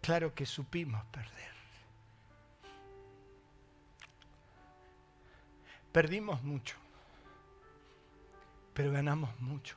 [0.00, 1.52] Claro que supimos perder.
[5.92, 6.76] Perdimos mucho,
[8.72, 9.76] pero ganamos mucho.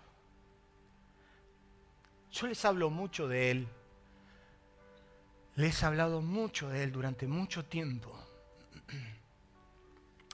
[2.31, 3.67] Yo les hablo mucho de Él.
[5.55, 8.17] Les he hablado mucho de Él durante mucho tiempo.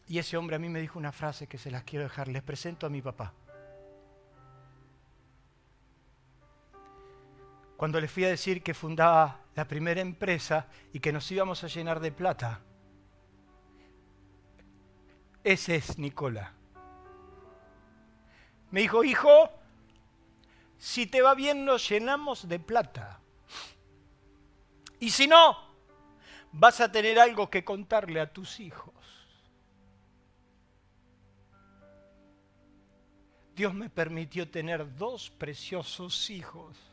[0.08, 2.28] Y ese hombre a mí me dijo una frase que se las quiero dejar.
[2.28, 3.34] Les presento a mi papá.
[7.78, 11.68] Cuando le fui a decir que fundaba la primera empresa y que nos íbamos a
[11.68, 12.60] llenar de plata.
[15.44, 16.54] Ese es Nicola.
[18.72, 19.52] Me dijo, hijo,
[20.80, 23.22] si te va bien nos llenamos de plata.
[25.00, 25.56] Y si no,
[26.52, 28.96] vas a tener algo que contarle a tus hijos.
[33.56, 36.87] Dios me permitió tener dos preciosos hijos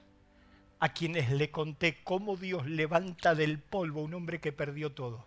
[0.84, 5.24] a quienes le conté cómo Dios levanta del polvo un hombre que perdió todo.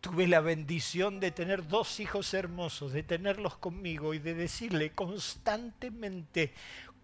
[0.00, 6.54] Tuve la bendición de tener dos hijos hermosos, de tenerlos conmigo y de decirle constantemente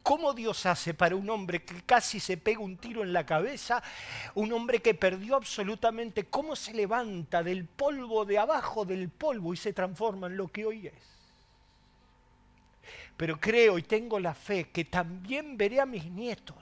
[0.05, 3.82] cómo Dios hace para un hombre que casi se pega un tiro en la cabeza,
[4.36, 9.57] un hombre que perdió absolutamente, cómo se levanta del polvo de abajo del polvo y
[9.57, 11.18] se transforma en lo que hoy es
[13.19, 16.57] pero creo y tengo la fe que también veré a mis nietos,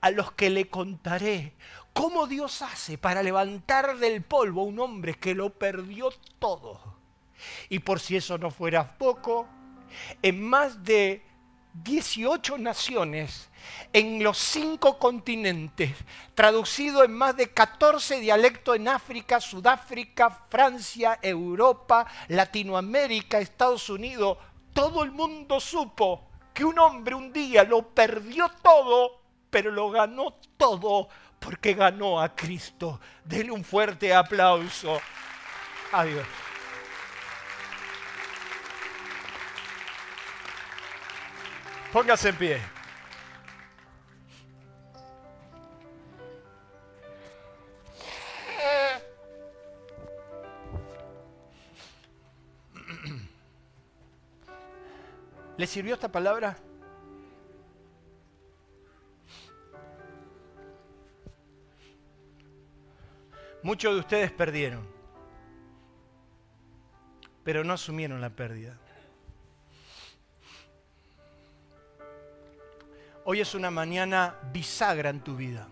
[0.00, 1.52] a los que le contaré
[1.92, 6.80] cómo Dios hace para levantar del polvo a un hombre que lo perdió todo.
[7.68, 9.46] Y por si eso no fuera poco,
[10.22, 11.22] en más de
[11.74, 13.50] 18 naciones,
[13.92, 15.94] en los cinco continentes,
[16.34, 24.38] traducido en más de 14 dialectos en África, Sudáfrica, Francia, Europa, Latinoamérica, Estados Unidos,
[24.72, 30.34] todo el mundo supo que un hombre un día lo perdió todo, pero lo ganó
[30.56, 31.08] todo
[31.38, 33.00] porque ganó a Cristo.
[33.24, 35.00] Denle un fuerte aplauso.
[35.92, 36.26] Adiós.
[41.92, 42.79] Póngase en pie.
[55.60, 56.56] ¿Le sirvió esta palabra?
[63.62, 64.88] Muchos de ustedes perdieron,
[67.44, 68.78] pero no asumieron la pérdida.
[73.26, 75.68] Hoy es una mañana bisagra en tu vida.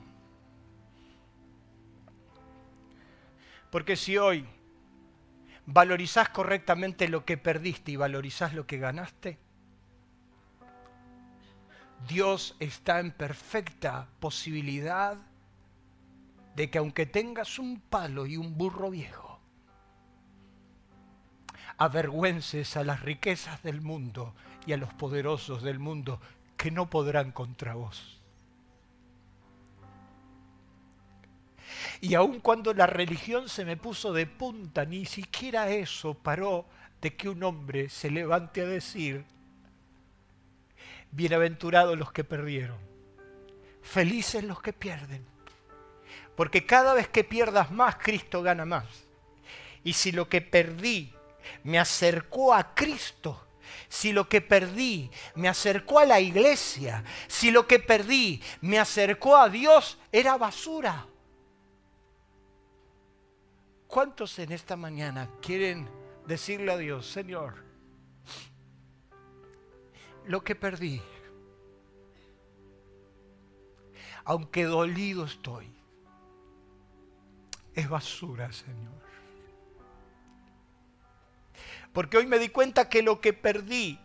[3.71, 4.47] Porque si hoy
[5.65, 9.48] valorizás correctamente lo que perdiste y valorizás lo que ganaste,
[12.07, 15.19] Dios está en perfecta posibilidad
[16.55, 19.41] de que aunque tengas un palo y un burro viejo,
[21.77, 24.35] avergüences a las riquezas del mundo
[24.67, 26.21] y a los poderosos del mundo
[26.57, 28.21] que no podrán contra vos.
[32.01, 36.67] Y aun cuando la religión se me puso de punta, ni siquiera eso paró
[37.01, 39.25] de que un hombre se levante a decir,
[41.11, 42.79] Bienaventurados los que perdieron.
[43.83, 45.25] Felices los que pierden.
[46.37, 48.87] Porque cada vez que pierdas más, Cristo gana más.
[49.83, 51.13] Y si lo que perdí
[51.65, 53.49] me acercó a Cristo,
[53.89, 59.37] si lo que perdí me acercó a la iglesia, si lo que perdí me acercó
[59.37, 61.07] a Dios, era basura.
[63.87, 65.89] ¿Cuántos en esta mañana quieren
[66.27, 67.65] decirle a Dios, Señor,
[70.29, 71.03] lo que perdí.
[74.25, 75.75] Aunque dolido estoy,
[77.75, 78.99] es basura, Señor.
[81.95, 83.99] Porque hoy me di cuenta que lo que perdí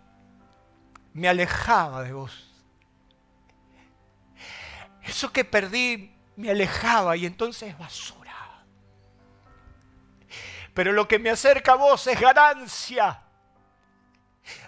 [1.11, 2.49] me alejaba de vos.
[5.03, 8.63] Eso que perdí me alejaba y entonces es basura.
[10.73, 13.22] Pero lo que me acerca a vos es ganancia.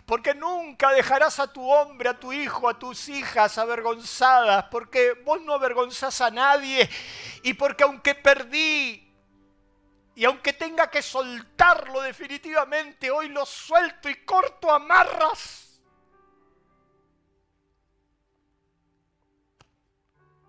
[0.05, 5.41] Porque nunca dejarás a tu hombre, a tu hijo, a tus hijas avergonzadas, porque vos
[5.41, 6.89] no avergonzás a nadie.
[7.43, 9.05] Y porque aunque perdí
[10.15, 15.81] y aunque tenga que soltarlo definitivamente, hoy lo suelto y corto amarras.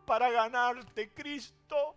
[0.07, 1.97] Para ganarte, Cristo.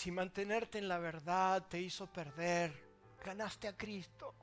[0.00, 2.72] Si mantenerte en la verdad te hizo perder,
[3.22, 4.34] ganaste a Cristo.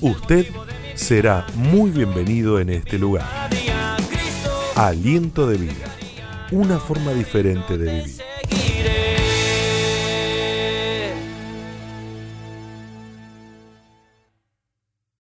[0.00, 0.46] Usted
[0.94, 3.26] será muy bienvenido en este lugar.
[4.76, 5.86] Aliento de vida,
[6.50, 8.22] una forma diferente de vivir.